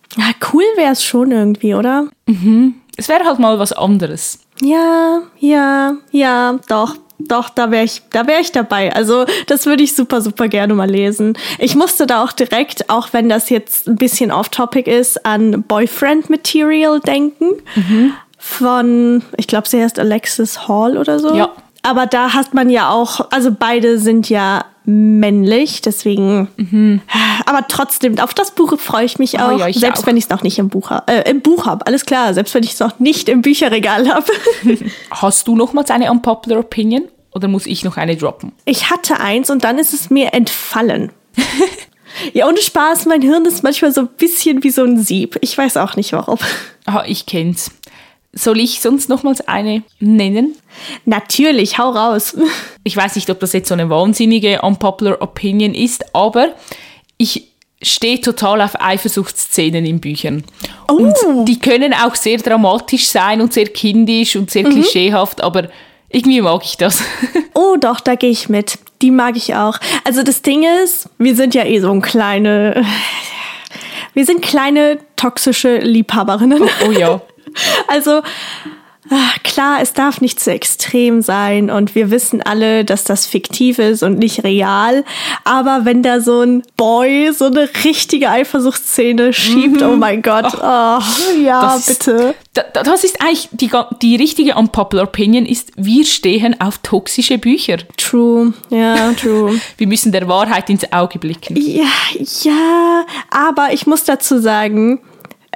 wäre 0.78 0.92
es 0.92 1.04
schon 1.04 1.30
irgendwie, 1.30 1.74
oder? 1.74 2.08
Es 2.96 3.08
wäre 3.10 3.24
halt 3.24 3.38
mal 3.38 3.58
was 3.58 3.74
anderes. 3.74 4.38
Ja, 4.62 5.20
ja, 5.38 5.96
ja, 6.10 6.58
doch. 6.68 6.96
Doch, 7.20 7.48
da 7.48 7.72
wäre 7.72 7.82
ich, 7.82 8.02
da 8.10 8.28
wäre 8.28 8.40
ich 8.40 8.52
dabei. 8.52 8.94
Also, 8.94 9.24
das 9.48 9.66
würde 9.66 9.82
ich 9.82 9.96
super, 9.96 10.20
super 10.20 10.46
gerne 10.46 10.72
mal 10.74 10.88
lesen. 10.88 11.36
Ich 11.58 11.74
musste 11.74 12.06
da 12.06 12.22
auch 12.22 12.30
direkt, 12.30 12.88
auch 12.90 13.08
wenn 13.12 13.28
das 13.28 13.50
jetzt 13.50 13.88
ein 13.88 13.96
bisschen 13.96 14.30
off-topic 14.30 14.88
ist, 14.88 15.26
an 15.26 15.64
Boyfriend 15.64 16.30
Material 16.30 17.00
denken. 17.00 17.54
Von, 18.38 19.24
ich 19.36 19.48
glaube, 19.48 19.68
sie 19.68 19.82
heißt 19.82 19.98
Alexis 19.98 20.68
Hall 20.68 20.96
oder 20.96 21.18
so. 21.18 21.34
Ja. 21.34 21.50
Aber 21.82 22.06
da 22.06 22.34
hat 22.34 22.54
man 22.54 22.70
ja 22.70 22.90
auch, 22.90 23.32
also 23.32 23.50
beide 23.50 23.98
sind 23.98 24.28
ja 24.28 24.64
männlich, 24.88 25.82
deswegen. 25.82 26.48
Aber 27.44 27.66
trotzdem, 27.68 28.18
auf 28.18 28.32
das 28.32 28.52
Buch 28.52 28.78
freue 28.78 29.04
ich 29.04 29.18
mich 29.18 29.38
auch, 29.38 29.58
ja, 29.58 29.68
ich 29.68 29.78
selbst 29.78 30.02
auch. 30.02 30.06
wenn 30.06 30.16
ich 30.16 30.24
es 30.24 30.30
noch 30.30 30.42
nicht 30.42 30.58
im 30.58 30.70
Buch 30.70 30.90
habe. 30.90 31.12
Äh, 31.12 31.30
Im 31.30 31.42
Buch 31.42 31.66
habe, 31.66 31.86
alles 31.86 32.06
klar, 32.06 32.32
selbst 32.32 32.54
wenn 32.54 32.62
ich 32.62 32.72
es 32.72 32.80
noch 32.80 32.98
nicht 32.98 33.28
im 33.28 33.42
Bücherregal 33.42 34.08
habe. 34.08 34.32
Hast 35.10 35.46
du 35.46 35.56
nochmals 35.56 35.90
eine 35.90 36.10
unpopular 36.10 36.60
opinion 36.60 37.04
oder 37.34 37.48
muss 37.48 37.66
ich 37.66 37.84
noch 37.84 37.98
eine 37.98 38.16
droppen? 38.16 38.52
Ich 38.64 38.90
hatte 38.90 39.20
eins 39.20 39.50
und 39.50 39.62
dann 39.64 39.78
ist 39.78 39.92
es 39.92 40.08
mir 40.08 40.32
entfallen. 40.32 41.12
ja, 42.32 42.48
ohne 42.48 42.58
Spaß, 42.58 43.06
mein 43.06 43.20
Hirn 43.20 43.44
ist 43.44 43.62
manchmal 43.62 43.92
so 43.92 44.02
ein 44.02 44.08
bisschen 44.16 44.64
wie 44.64 44.70
so 44.70 44.84
ein 44.84 44.98
Sieb. 45.02 45.36
Ich 45.42 45.56
weiß 45.56 45.76
auch 45.76 45.96
nicht 45.96 46.12
warum. 46.14 46.38
Ah, 46.86 47.04
ich 47.06 47.26
kenn's. 47.26 47.70
Soll 48.32 48.60
ich 48.60 48.80
sonst 48.80 49.08
nochmals 49.08 49.46
eine 49.48 49.82
nennen? 50.00 50.54
Natürlich, 51.04 51.78
hau 51.78 51.90
raus. 51.90 52.36
Ich 52.84 52.96
weiß 52.96 53.16
nicht, 53.16 53.28
ob 53.28 53.38
das 53.40 53.52
jetzt 53.52 53.68
so 53.68 53.74
eine 53.74 53.90
wahnsinnige 53.90 54.62
unpopular 54.62 55.20
opinion 55.20 55.74
ist, 55.74 56.14
aber 56.14 56.54
ich 57.18 57.48
stehe 57.82 58.18
total 58.22 58.62
auf 58.62 58.80
Eifersuchtsszenen 58.80 59.84
in 59.84 60.00
Büchern. 60.00 60.42
Und 60.88 61.14
die 61.46 61.58
können 61.58 61.92
auch 61.92 62.14
sehr 62.14 62.38
dramatisch 62.38 63.08
sein 63.08 63.42
und 63.42 63.52
sehr 63.52 63.66
kindisch 63.66 64.36
und 64.36 64.50
sehr 64.50 64.64
klischeehaft, 64.64 65.42
aber 65.42 65.68
irgendwie 66.08 66.40
mag 66.40 66.62
ich 66.64 66.76
das. 66.76 67.02
Oh, 67.54 67.76
doch, 67.76 67.98
da 67.98 68.14
gehe 68.14 68.30
ich 68.30 68.48
mit. 68.48 68.78
Die 69.02 69.10
mag 69.10 69.36
ich 69.36 69.56
auch. 69.56 69.78
Also 70.04 70.22
das 70.22 70.42
Ding 70.42 70.64
ist, 70.84 71.08
wir 71.18 71.34
sind 71.34 71.56
ja 71.56 71.64
eh 71.64 71.80
so 71.80 71.90
ein 71.90 72.00
kleine. 72.00 72.86
Wir 74.14 74.24
sind 74.24 74.42
kleine 74.42 74.98
toxische 75.16 75.78
Liebhaberinnen. 75.78 76.62
oh 76.86 76.92
ja. 76.92 77.20
Also 77.88 78.22
ah, 79.10 79.30
klar, 79.42 79.78
es 79.80 79.94
darf 79.94 80.20
nicht 80.20 80.38
zu 80.38 80.50
extrem 80.52 81.22
sein 81.22 81.70
und 81.70 81.94
wir 81.94 82.10
wissen 82.10 82.42
alle, 82.42 82.84
dass 82.84 83.04
das 83.04 83.24
fiktiv 83.26 83.78
ist 83.78 84.02
und 84.02 84.18
nicht 84.18 84.44
real. 84.44 85.02
Aber 85.44 85.84
wenn 85.84 86.02
da 86.02 86.20
so 86.20 86.42
ein 86.42 86.62
Boy 86.76 87.32
so 87.32 87.46
eine 87.46 87.68
richtige 87.84 88.28
Eifersuchtsszene 88.30 89.32
schiebt, 89.32 89.80
oh 89.82 89.96
mein 89.96 90.20
Gott, 90.20 90.52
oh, 90.60 90.98
ja, 91.42 91.60
Das 91.62 91.88
ist- 91.88 92.04
bitte. 92.04 92.34
Da- 92.52 92.82
Das 92.82 93.02
ist 93.04 93.20
eigentlich 93.22 93.48
die, 93.52 93.70
die 94.02 94.16
richtige 94.16 94.56
unpopular 94.56 95.04
opinion 95.06 95.46
ist, 95.46 95.70
wir 95.76 96.04
stehen 96.04 96.60
auf 96.60 96.78
toxische 96.78 97.38
Bücher. 97.38 97.78
True, 97.96 98.52
ja, 98.70 99.12
true. 99.12 99.58
Wir 99.78 99.86
müssen 99.86 100.12
der 100.12 100.28
Wahrheit 100.28 100.68
ins 100.68 100.92
Auge 100.92 101.18
blicken. 101.18 101.56
Ja, 101.56 101.84
ja, 102.42 103.06
aber 103.30 103.72
ich 103.72 103.86
muss 103.86 104.04
dazu 104.04 104.38
sagen, 104.40 105.00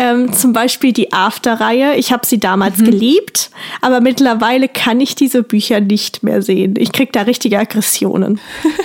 ähm, 0.02 0.32
zum 0.32 0.52
Beispiel 0.52 0.92
die 0.92 1.12
After-Reihe, 1.12 1.94
ich 1.94 2.12
habe 2.12 2.26
sie 2.26 2.40
damals 2.40 2.78
geliebt, 2.78 3.50
aber 3.80 4.00
mittlerweile 4.00 4.68
kann 4.68 5.00
ich 5.00 5.14
diese 5.14 5.44
Bücher 5.44 5.80
nicht 5.80 6.24
mehr 6.24 6.42
sehen. 6.42 6.74
Ich 6.76 6.90
krieg 6.90 7.12
da 7.12 7.22
richtige 7.22 7.58
Aggressionen. 7.58 8.40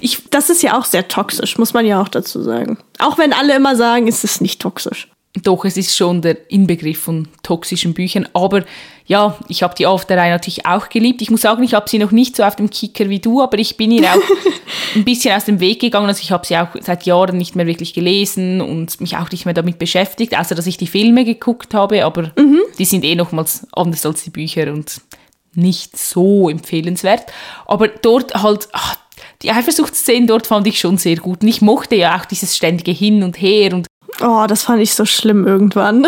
Ich, 0.00 0.22
Das 0.30 0.48
ist 0.48 0.62
ja 0.62 0.78
auch 0.78 0.86
sehr 0.86 1.06
toxisch, 1.06 1.58
muss 1.58 1.74
man 1.74 1.84
ja 1.84 2.00
auch 2.00 2.08
dazu 2.08 2.40
sagen. 2.42 2.78
Auch 2.98 3.18
wenn 3.18 3.34
alle 3.34 3.54
immer 3.54 3.76
sagen, 3.76 4.08
es 4.08 4.24
ist 4.24 4.40
nicht 4.40 4.58
toxisch. 4.58 5.09
Doch, 5.44 5.64
es 5.64 5.76
ist 5.76 5.96
schon 5.96 6.22
der 6.22 6.50
Inbegriff 6.50 7.02
von 7.02 7.28
toxischen 7.44 7.94
Büchern. 7.94 8.28
Aber 8.32 8.64
ja, 9.06 9.38
ich 9.46 9.62
habe 9.62 9.76
die 9.76 9.86
Afterreihe 9.86 10.32
natürlich 10.32 10.66
auch 10.66 10.88
geliebt. 10.88 11.22
Ich 11.22 11.30
muss 11.30 11.42
sagen, 11.42 11.62
ich 11.62 11.74
habe 11.74 11.88
sie 11.88 11.98
noch 11.98 12.10
nicht 12.10 12.34
so 12.34 12.42
auf 12.42 12.56
dem 12.56 12.68
Kicker 12.68 13.08
wie 13.08 13.20
du, 13.20 13.40
aber 13.40 13.56
ich 13.58 13.76
bin 13.76 13.92
ihr 13.92 14.10
auch 14.10 14.20
ein 14.96 15.04
bisschen 15.04 15.36
aus 15.36 15.44
dem 15.44 15.60
Weg 15.60 15.80
gegangen. 15.80 16.08
Also 16.08 16.22
ich 16.22 16.32
habe 16.32 16.44
sie 16.44 16.56
auch 16.56 16.70
seit 16.80 17.06
Jahren 17.06 17.38
nicht 17.38 17.54
mehr 17.54 17.66
wirklich 17.66 17.94
gelesen 17.94 18.60
und 18.60 19.00
mich 19.00 19.16
auch 19.16 19.30
nicht 19.30 19.44
mehr 19.44 19.54
damit 19.54 19.78
beschäftigt, 19.78 20.36
außer 20.36 20.56
dass 20.56 20.66
ich 20.66 20.78
die 20.78 20.88
Filme 20.88 21.24
geguckt 21.24 21.74
habe. 21.74 22.04
Aber 22.04 22.32
die 22.78 22.84
sind 22.84 23.04
eh 23.04 23.14
nochmals 23.14 23.68
anders 23.72 24.04
als 24.04 24.24
die 24.24 24.30
Bücher 24.30 24.72
und 24.72 25.00
nicht 25.54 25.96
so 25.96 26.48
empfehlenswert. 26.48 27.26
Aber 27.66 27.86
dort 27.86 28.34
halt, 28.34 28.68
ach, 28.72 28.96
die 29.42 29.52
Eifersuchtsszenen 29.52 30.26
dort 30.26 30.48
fand 30.48 30.66
ich 30.66 30.80
schon 30.80 30.98
sehr 30.98 31.16
gut. 31.16 31.42
Und 31.42 31.48
ich 31.48 31.60
mochte 31.62 31.94
ja 31.94 32.18
auch 32.18 32.24
dieses 32.24 32.56
ständige 32.56 32.90
Hin 32.90 33.22
und 33.22 33.40
Her 33.40 33.74
und 33.74 33.86
Oh, 34.22 34.44
das 34.48 34.62
fand 34.64 34.82
ich 34.82 34.94
so 34.94 35.04
schlimm 35.06 35.46
irgendwann. 35.46 36.06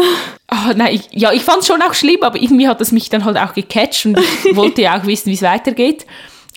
Ah, 0.48 0.72
nein, 0.76 0.94
ich, 0.94 1.08
ja, 1.12 1.32
ich 1.32 1.42
fand 1.42 1.60
es 1.60 1.66
schon 1.66 1.80
auch 1.82 1.94
schlimm, 1.94 2.22
aber 2.22 2.40
irgendwie 2.40 2.68
hat 2.68 2.80
es 2.80 2.92
mich 2.92 3.08
dann 3.08 3.24
halt 3.24 3.36
auch 3.38 3.54
gecatcht 3.54 4.06
und 4.06 4.18
ich 4.18 4.56
wollte 4.56 4.82
ja 4.82 4.98
auch 5.00 5.06
wissen, 5.06 5.30
wie 5.30 5.34
es 5.34 5.42
weitergeht. 5.42 6.06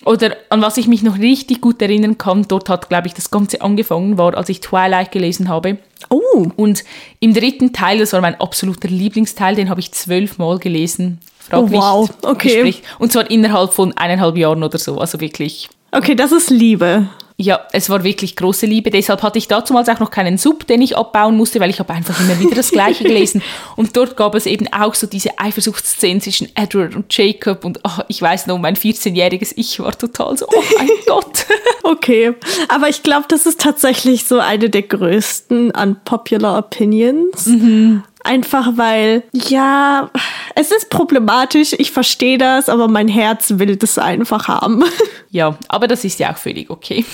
Oder 0.04 0.36
an 0.50 0.60
was 0.62 0.76
ich 0.76 0.86
mich 0.86 1.02
noch 1.02 1.18
richtig 1.18 1.60
gut 1.60 1.80
erinnern 1.82 2.18
kann, 2.18 2.46
dort 2.46 2.68
hat, 2.68 2.88
glaube 2.88 3.08
ich, 3.08 3.14
das 3.14 3.30
Ganze 3.30 3.62
angefangen, 3.62 4.18
war, 4.18 4.36
als 4.36 4.48
ich 4.50 4.60
Twilight 4.60 5.10
gelesen 5.10 5.48
habe. 5.48 5.78
Oh, 6.10 6.46
Und 6.56 6.84
im 7.18 7.32
dritten 7.34 7.72
Teil, 7.72 7.98
das 7.98 8.12
war 8.12 8.20
mein 8.20 8.38
absoluter 8.40 8.88
Lieblingsteil, 8.88 9.56
den 9.56 9.68
habe 9.70 9.80
ich 9.80 9.90
zwölfmal 9.92 10.58
gelesen. 10.58 11.18
Frag 11.48 11.60
Oh, 11.62 11.70
wow, 11.72 12.10
okay. 12.22 12.58
sprich- 12.58 12.82
Und 12.98 13.10
zwar 13.10 13.28
innerhalb 13.30 13.72
von 13.72 13.96
eineinhalb 13.96 14.36
Jahren 14.36 14.62
oder 14.62 14.78
so, 14.78 14.98
also 14.98 15.20
wirklich. 15.20 15.68
okay, 15.92 16.14
das 16.14 16.30
ist 16.30 16.50
Liebe. 16.50 17.08
Ja, 17.38 17.60
es 17.72 17.90
war 17.90 18.02
wirklich 18.02 18.34
große 18.34 18.64
Liebe. 18.64 18.90
Deshalb 18.90 19.22
hatte 19.22 19.38
ich 19.38 19.46
damals 19.46 19.88
auch 19.90 20.00
noch 20.00 20.10
keinen 20.10 20.38
Sub, 20.38 20.66
den 20.66 20.80
ich 20.80 20.96
abbauen 20.96 21.36
musste, 21.36 21.60
weil 21.60 21.68
ich 21.68 21.78
habe 21.80 21.92
einfach 21.92 22.18
immer 22.18 22.38
wieder 22.40 22.54
das 22.54 22.70
Gleiche 22.70 23.04
gelesen. 23.08 23.42
Und 23.76 23.94
dort 23.94 24.16
gab 24.16 24.34
es 24.34 24.46
eben 24.46 24.72
auch 24.72 24.94
so 24.94 25.06
diese 25.06 25.38
Eifersuchtsszenen 25.38 26.22
zwischen 26.22 26.48
Edward 26.56 26.96
und 26.96 27.14
Jacob. 27.14 27.66
Und 27.66 27.80
oh, 27.84 28.02
ich 28.08 28.22
weiß 28.22 28.46
noch, 28.46 28.58
mein 28.58 28.74
14-jähriges 28.74 29.52
Ich 29.56 29.78
war 29.80 29.96
total 29.96 30.38
so, 30.38 30.46
oh 30.48 30.62
mein 30.78 30.88
Gott. 31.06 31.44
Okay, 31.82 32.32
aber 32.68 32.88
ich 32.88 33.02
glaube, 33.02 33.26
das 33.28 33.44
ist 33.44 33.60
tatsächlich 33.60 34.24
so 34.24 34.38
eine 34.38 34.70
der 34.70 34.82
größten 34.82 35.72
unpopular 35.72 36.58
Opinions. 36.58 37.46
Mhm. 37.46 38.02
Einfach 38.24 38.76
weil, 38.76 39.22
ja, 39.32 40.10
es 40.58 40.72
ist 40.72 40.88
problematisch, 40.88 41.74
ich 41.78 41.92
verstehe 41.92 42.38
das, 42.38 42.70
aber 42.70 42.88
mein 42.88 43.08
Herz 43.08 43.52
will 43.56 43.76
das 43.76 43.98
einfach 43.98 44.48
haben. 44.48 44.82
Ja, 45.28 45.58
aber 45.68 45.86
das 45.86 46.02
ist 46.04 46.18
ja 46.18 46.32
auch 46.32 46.38
völlig 46.38 46.70
okay. 46.70 47.04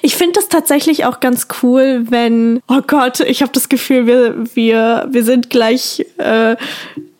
Ich 0.00 0.16
finde 0.16 0.34
das 0.34 0.48
tatsächlich 0.48 1.04
auch 1.04 1.20
ganz 1.20 1.48
cool, 1.62 2.06
wenn, 2.08 2.62
oh 2.68 2.80
Gott, 2.86 3.20
ich 3.20 3.42
habe 3.42 3.52
das 3.52 3.68
Gefühl, 3.68 4.06
wir, 4.06 4.34
wir, 4.54 5.06
wir 5.10 5.24
sind 5.24 5.50
gleich 5.50 6.06
äh, 6.16 6.56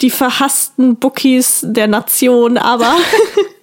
die 0.00 0.08
verhassten 0.08 0.96
Bookies 0.96 1.60
der 1.62 1.88
Nation, 1.88 2.56
aber 2.56 2.94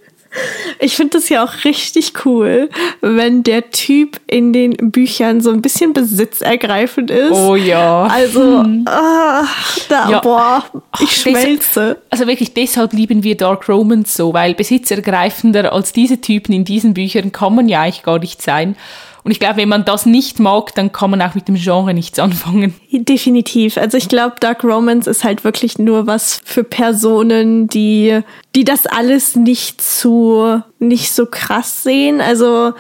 Ich 0.79 0.95
finde 0.95 1.17
das 1.17 1.29
ja 1.29 1.43
auch 1.43 1.65
richtig 1.65 2.25
cool, 2.25 2.69
wenn 3.01 3.43
der 3.43 3.69
Typ 3.69 4.19
in 4.27 4.53
den 4.53 4.91
Büchern 4.91 5.41
so 5.41 5.51
ein 5.51 5.61
bisschen 5.61 5.93
besitzergreifend 5.93 7.11
ist. 7.11 7.31
Oh 7.31 7.55
ja. 7.55 8.03
Also, 8.03 8.63
hm. 8.63 8.85
ah, 8.87 9.43
da, 9.89 10.09
ja. 10.09 10.19
boah, 10.19 10.63
ich 10.99 11.11
schmelze. 11.11 12.01
also 12.09 12.27
wirklich, 12.27 12.53
deshalb 12.53 12.93
lieben 12.93 13.23
wir 13.23 13.35
Dark 13.35 13.67
Romans 13.67 14.15
so, 14.15 14.33
weil 14.33 14.53
besitzergreifender 14.55 15.73
als 15.73 15.91
diese 15.91 16.21
Typen 16.21 16.53
in 16.53 16.63
diesen 16.63 16.93
Büchern 16.93 17.31
kann 17.31 17.55
man 17.55 17.67
ja 17.67 17.81
eigentlich 17.81 18.03
gar 18.03 18.19
nicht 18.19 18.41
sein. 18.41 18.75
Und 19.23 19.31
ich 19.31 19.39
glaube, 19.39 19.57
wenn 19.57 19.69
man 19.69 19.85
das 19.85 20.05
nicht 20.05 20.39
mag, 20.39 20.73
dann 20.75 20.91
kann 20.91 21.11
man 21.11 21.21
auch 21.21 21.35
mit 21.35 21.47
dem 21.47 21.55
Genre 21.55 21.93
nichts 21.93 22.17
anfangen. 22.17 22.73
Definitiv. 22.91 23.77
Also 23.77 23.97
ich 23.97 24.09
glaube, 24.09 24.35
Dark 24.39 24.63
Romance 24.63 25.09
ist 25.09 25.23
halt 25.23 25.43
wirklich 25.43 25.77
nur 25.77 26.07
was 26.07 26.41
für 26.43 26.63
Personen, 26.63 27.67
die, 27.67 28.21
die 28.55 28.63
das 28.63 28.87
alles 28.87 29.35
nicht 29.35 29.81
so, 29.81 30.61
nicht 30.79 31.11
so 31.11 31.27
krass 31.27 31.83
sehen. 31.83 32.19
Also, 32.19 32.73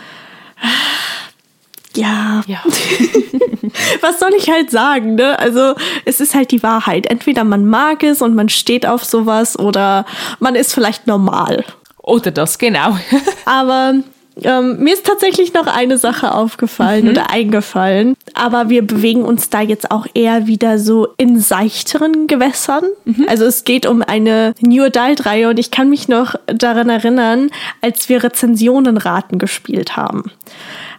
ja. 1.95 2.41
ja. 2.47 2.61
Was 4.01 4.19
soll 4.19 4.31
ich 4.37 4.49
halt 4.49 4.69
sagen, 4.69 5.15
ne? 5.15 5.37
Also, 5.39 5.75
es 6.05 6.19
ist 6.19 6.35
halt 6.35 6.51
die 6.51 6.63
Wahrheit. 6.63 7.05
Entweder 7.05 7.43
man 7.43 7.65
mag 7.65 8.03
es 8.03 8.21
und 8.21 8.35
man 8.35 8.49
steht 8.49 8.85
auf 8.85 9.03
sowas 9.03 9.57
oder 9.57 10.05
man 10.39 10.55
ist 10.55 10.73
vielleicht 10.73 11.07
normal. 11.07 11.63
Oder 11.97 12.31
das, 12.31 12.57
genau. 12.57 12.97
Aber 13.45 13.95
ähm, 14.41 14.79
mir 14.79 14.93
ist 14.93 15.05
tatsächlich 15.05 15.53
noch 15.53 15.67
eine 15.67 15.97
Sache 15.97 16.33
aufgefallen 16.33 17.05
mhm. 17.05 17.11
oder 17.11 17.29
eingefallen, 17.31 18.15
aber 18.33 18.69
wir 18.69 18.81
bewegen 18.85 19.23
uns 19.23 19.49
da 19.49 19.61
jetzt 19.61 19.91
auch 19.91 20.07
eher 20.13 20.47
wieder 20.47 20.79
so 20.79 21.09
in 21.17 21.39
seichteren 21.39 22.27
Gewässern. 22.27 22.85
Mhm. 23.05 23.25
Also 23.27 23.45
es 23.45 23.65
geht 23.65 23.85
um 23.85 24.01
eine 24.01 24.53
New 24.61 24.83
Adult-Reihe 24.83 25.49
und 25.49 25.59
ich 25.59 25.69
kann 25.69 25.89
mich 25.89 26.07
noch 26.07 26.35
daran 26.47 26.89
erinnern, 26.89 27.49
als 27.81 28.07
wir 28.07 28.23
Rezensionenraten 28.23 29.37
gespielt 29.37 29.97
haben. 29.97 30.31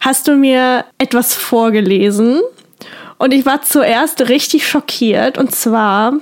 Hast 0.00 0.28
du 0.28 0.36
mir 0.36 0.84
etwas 0.98 1.34
vorgelesen? 1.34 2.40
Und 3.18 3.32
ich 3.32 3.46
war 3.46 3.62
zuerst 3.62 4.28
richtig 4.28 4.66
schockiert 4.66 5.38
und 5.38 5.54
zwar 5.54 6.14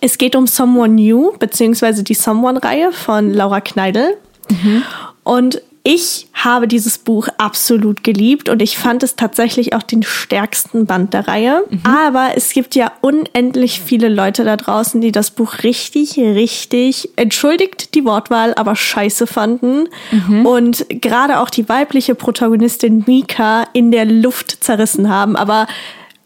es 0.00 0.18
geht 0.18 0.36
um 0.36 0.46
Someone 0.46 0.94
New, 0.94 1.32
beziehungsweise 1.38 2.02
die 2.02 2.14
Someone-Reihe 2.14 2.92
von 2.92 3.32
Laura 3.32 3.60
Kneidel. 3.60 4.16
Mhm. 4.50 4.82
Und 5.24 5.60
ich 5.90 6.28
habe 6.34 6.68
dieses 6.68 6.98
Buch 6.98 7.28
absolut 7.38 8.04
geliebt 8.04 8.50
und 8.50 8.60
ich 8.60 8.76
fand 8.76 9.02
es 9.02 9.16
tatsächlich 9.16 9.74
auch 9.74 9.82
den 9.82 10.02
stärksten 10.02 10.84
Band 10.84 11.14
der 11.14 11.26
Reihe. 11.26 11.64
Mhm. 11.70 11.80
Aber 11.82 12.32
es 12.36 12.50
gibt 12.52 12.74
ja 12.74 12.92
unendlich 13.00 13.80
viele 13.80 14.10
Leute 14.10 14.44
da 14.44 14.58
draußen, 14.58 15.00
die 15.00 15.12
das 15.12 15.30
Buch 15.30 15.62
richtig, 15.62 16.18
richtig, 16.18 17.08
entschuldigt 17.16 17.94
die 17.94 18.04
Wortwahl, 18.04 18.52
aber 18.52 18.76
scheiße 18.76 19.26
fanden. 19.26 19.88
Mhm. 20.10 20.44
Und 20.44 20.84
gerade 20.90 21.40
auch 21.40 21.48
die 21.48 21.70
weibliche 21.70 22.14
Protagonistin 22.14 23.04
Mika 23.06 23.66
in 23.72 23.90
der 23.90 24.04
Luft 24.04 24.62
zerrissen 24.62 25.08
haben. 25.08 25.36
Aber 25.36 25.66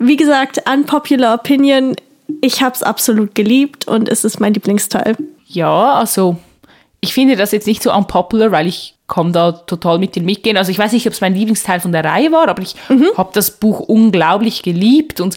wie 0.00 0.16
gesagt, 0.16 0.60
unpopular 0.68 1.36
opinion, 1.36 1.94
ich 2.40 2.64
habe 2.64 2.74
es 2.74 2.82
absolut 2.82 3.36
geliebt 3.36 3.86
und 3.86 4.08
es 4.08 4.24
ist 4.24 4.40
mein 4.40 4.54
Lieblingsteil. 4.54 5.16
Ja, 5.46 5.92
also 5.92 6.36
ich 7.00 7.14
finde 7.14 7.36
das 7.36 7.52
jetzt 7.52 7.68
nicht 7.68 7.82
so 7.82 7.94
unpopular, 7.94 8.50
weil 8.50 8.66
ich 8.66 8.96
kann 9.12 9.32
da 9.32 9.52
total 9.52 9.98
mit 9.98 10.14
dir 10.14 10.22
mitgehen. 10.22 10.56
Also 10.56 10.70
ich 10.70 10.78
weiß 10.78 10.92
nicht, 10.92 11.06
ob 11.06 11.12
es 11.12 11.20
mein 11.20 11.34
Lieblingsteil 11.34 11.80
von 11.80 11.92
der 11.92 12.02
Reihe 12.02 12.32
war, 12.32 12.48
aber 12.48 12.62
ich 12.62 12.74
mhm. 12.88 13.08
habe 13.14 13.30
das 13.34 13.50
Buch 13.50 13.80
unglaublich 13.80 14.62
geliebt 14.62 15.20
und 15.20 15.36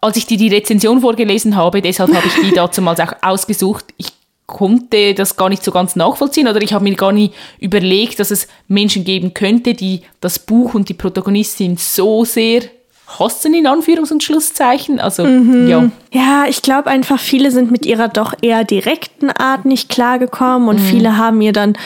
als 0.00 0.16
ich 0.16 0.26
dir 0.26 0.36
die 0.36 0.54
Rezension 0.54 1.00
vorgelesen 1.00 1.56
habe, 1.56 1.82
deshalb 1.82 2.14
habe 2.14 2.26
ich 2.28 2.48
die 2.48 2.54
damals 2.76 3.00
auch 3.00 3.14
ausgesucht. 3.22 3.86
Ich 3.96 4.12
konnte 4.46 5.12
das 5.14 5.34
gar 5.34 5.48
nicht 5.48 5.64
so 5.64 5.72
ganz 5.72 5.96
nachvollziehen 5.96 6.46
oder 6.46 6.62
ich 6.62 6.72
habe 6.72 6.84
mir 6.84 6.94
gar 6.94 7.10
nicht 7.10 7.34
überlegt, 7.58 8.20
dass 8.20 8.30
es 8.30 8.46
Menschen 8.68 9.02
geben 9.02 9.34
könnte, 9.34 9.74
die 9.74 10.02
das 10.20 10.38
Buch 10.38 10.74
und 10.74 10.88
die 10.88 10.94
Protagonistin 10.94 11.76
so 11.76 12.24
sehr 12.24 12.62
hassen 13.06 13.54
in 13.54 13.66
Anführungs- 13.66 14.12
und 14.12 14.22
Schlusszeichen. 14.22 14.98
Also, 15.00 15.24
mhm. 15.24 15.68
ja. 15.68 15.90
Ja, 16.12 16.44
ich 16.48 16.62
glaube 16.62 16.90
einfach, 16.90 17.20
viele 17.20 17.50
sind 17.50 17.70
mit 17.70 17.86
ihrer 17.86 18.08
doch 18.08 18.34
eher 18.42 18.64
direkten 18.64 19.30
Art 19.30 19.64
nicht 19.64 19.88
klargekommen 19.88 20.68
und 20.68 20.80
mhm. 20.80 20.84
viele 20.84 21.16
haben 21.16 21.40
ihr 21.40 21.52
dann 21.52 21.76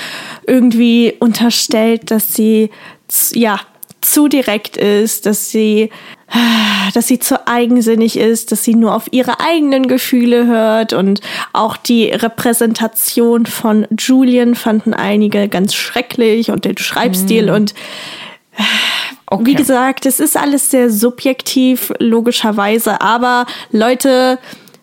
irgendwie 0.46 1.14
unterstellt, 1.20 2.10
dass 2.10 2.34
sie, 2.34 2.70
ja, 3.32 3.60
zu 4.00 4.28
direkt 4.28 4.76
ist, 4.76 5.26
dass 5.26 5.50
sie, 5.50 5.90
dass 6.94 7.06
sie 7.06 7.18
zu 7.18 7.46
eigensinnig 7.46 8.18
ist, 8.18 8.52
dass 8.52 8.64
sie 8.64 8.74
nur 8.74 8.94
auf 8.94 9.08
ihre 9.10 9.40
eigenen 9.40 9.88
Gefühle 9.88 10.46
hört 10.46 10.92
und 10.92 11.20
auch 11.52 11.76
die 11.76 12.06
Repräsentation 12.06 13.46
von 13.46 13.86
Julian 13.98 14.54
fanden 14.54 14.94
einige 14.94 15.48
ganz 15.48 15.74
schrecklich 15.74 16.50
und 16.50 16.64
den 16.64 16.78
Schreibstil 16.78 17.48
mhm. 17.48 17.54
und 17.54 17.74
Okay. 19.26 19.46
Wie 19.46 19.54
gesagt, 19.54 20.06
es 20.06 20.18
ist 20.18 20.36
alles 20.36 20.70
sehr 20.70 20.90
subjektiv, 20.90 21.92
logischerweise, 22.00 23.00
aber 23.00 23.46
Leute, 23.70 24.38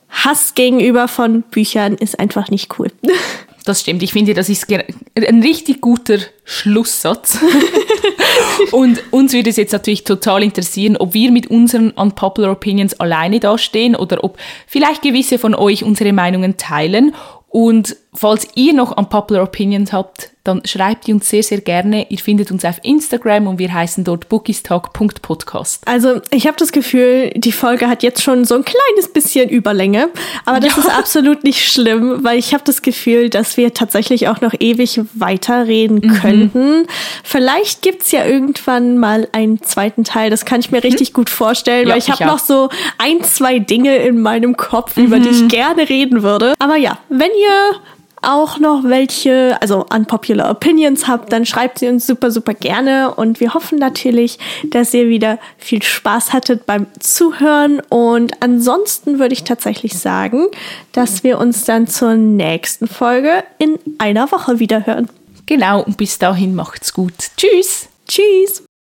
Hass 0.10 0.56
gegenüber 0.56 1.08
von 1.08 1.42
Büchern 1.42 1.96
ist 1.96 2.20
einfach 2.20 2.50
nicht 2.50 2.80
cool. 2.80 2.92
Das 3.66 3.82
stimmt. 3.82 4.02
Ich 4.02 4.14
finde, 4.14 4.34
das 4.34 4.48
ist 4.48 4.72
ein 4.72 5.44
richtig 5.44 5.82
guter 5.82 6.20
Schlusssatz. 6.46 7.38
und 8.72 9.04
uns 9.12 9.34
würde 9.34 9.50
es 9.50 9.58
jetzt 9.58 9.74
natürlich 9.74 10.06
total 10.06 10.42
interessieren, 10.42 10.96
ob 10.96 11.14
wir 11.14 11.34
mit 11.34 11.48
unseren 11.48 11.92
Unpopular 11.92 12.50
Opinions 12.50 12.98
alleine 12.98 13.42
dastehen 13.42 13.98
oder 13.98 14.24
ob 14.24 14.38
vielleicht 14.68 15.02
gewisse 15.02 15.38
von 15.38 15.54
euch 15.54 15.84
unsere 15.84 16.14
Meinungen 16.14 16.56
teilen. 16.56 17.14
Und 17.50 17.98
falls 18.18 18.48
ihr 18.56 18.74
noch 18.74 18.98
Unpopular 18.98 19.44
Opinions 19.44 19.94
habt, 19.94 20.32
dann 20.44 20.62
schreibt 20.66 21.08
ihr 21.08 21.16
uns 21.16 21.30
sehr, 21.30 21.44
sehr 21.44 21.60
gerne. 21.60 22.10
Ihr 22.10 22.18
findet 22.18 22.52
uns 22.52 22.64
auf 22.64 22.80
Instagram 22.82 23.48
und 23.48 23.60
wir 23.60 23.72
heißen 23.72 24.04
dort 24.04 24.30
bookiestalk.podcast. 24.30 25.84
Also 25.86 26.22
ich 26.32 26.48
habe 26.48 26.56
das 26.58 26.72
Gefühl, 26.72 27.32
die 27.36 27.52
Folge 27.52 27.88
hat 27.88 28.02
jetzt 28.02 28.24
schon 28.24 28.46
so 28.46 28.56
ein 28.56 28.64
kleines 28.64 29.12
bisschen 29.12 29.50
Überlänge, 29.50 30.10
aber 30.46 30.60
das 30.60 30.78
ja. 30.78 30.84
ist 30.84 30.90
absolut 30.90 31.44
nicht 31.44 31.70
schlimm, 31.70 32.24
weil 32.24 32.40
ich 32.40 32.54
habe 32.54 32.64
das 32.64 32.82
Gefühl, 32.82 33.30
dass 33.30 33.58
wir 33.58 33.74
tatsächlich 33.74 34.30
auch 34.30 34.40
noch 34.40 34.54
ewig 34.58 35.02
weiterreden 35.14 36.00
mhm. 36.02 36.14
könnten. 36.14 36.88
Vielleicht 37.24 37.82
gibt's 37.82 38.12
ja 38.12 38.26
irgendwann 38.26 38.98
mal 38.98 39.28
einen 39.34 39.62
zweiten 39.62 40.06
Teil, 40.06 40.30
das 40.30 40.46
kann 40.46 40.62
ich 40.62 40.72
mir 40.72 40.78
mhm. 40.78 40.90
richtig 40.90 41.14
gut 41.14 41.30
vorstellen, 41.30 41.88
ja, 41.88 41.94
weil 41.94 42.00
ich, 42.00 42.08
ich 42.08 42.14
habe 42.14 42.26
noch 42.26 42.40
so 42.40 42.70
ein, 42.98 43.22
zwei 43.24 43.60
Dinge 43.60 43.98
in 43.98 44.22
meinem 44.22 44.56
Kopf, 44.56 44.96
mhm. 44.96 45.06
über 45.06 45.20
die 45.20 45.30
ich 45.30 45.42
mhm. 45.42 45.50
gerne 45.50 45.90
reden 45.90 46.24
würde. 46.24 46.54
Aber 46.60 46.78
ja, 46.78 46.98
wenn 47.10 47.32
ihr 47.32 47.82
auch 48.22 48.60
noch 48.60 48.84
welche, 48.84 49.58
also 49.62 49.86
unpopular 49.94 50.50
Opinions 50.50 51.08
habt, 51.08 51.32
dann 51.32 51.46
schreibt 51.46 51.80
sie 51.80 51.88
uns 51.88 52.08
super, 52.08 52.32
super 52.32 52.54
gerne. 52.54 53.14
Und 53.14 53.40
wir 53.40 53.54
hoffen 53.54 53.78
natürlich, 53.78 54.40
dass 54.70 54.94
ihr 54.94 55.08
wieder 55.08 55.40
viel 55.58 55.82
Spaß 55.82 56.34
hattet 56.34 56.66
beim 56.66 56.88
Zuhören. 57.00 57.82
Und 57.90 58.42
ansonsten 58.42 59.20
würde 59.20 59.34
ich 59.34 59.44
tatsächlich 59.44 59.98
sagen, 59.98 60.48
dass 60.92 61.24
wir 61.24 61.38
uns 61.40 61.66
dann 61.66 61.88
zur 61.88 62.16
nächsten 62.16 62.88
Folge 62.88 63.44
in 63.60 63.80
einer 63.98 64.32
Woche 64.32 64.60
wieder 64.60 64.86
hören. 64.86 65.10
Genau, 65.46 65.84
und 65.84 65.98
bis 65.98 66.20
dahin 66.20 66.56
macht's 66.56 66.94
gut. 66.94 67.14
Tschüss. 67.38 67.88
Tschüss. 68.08 68.67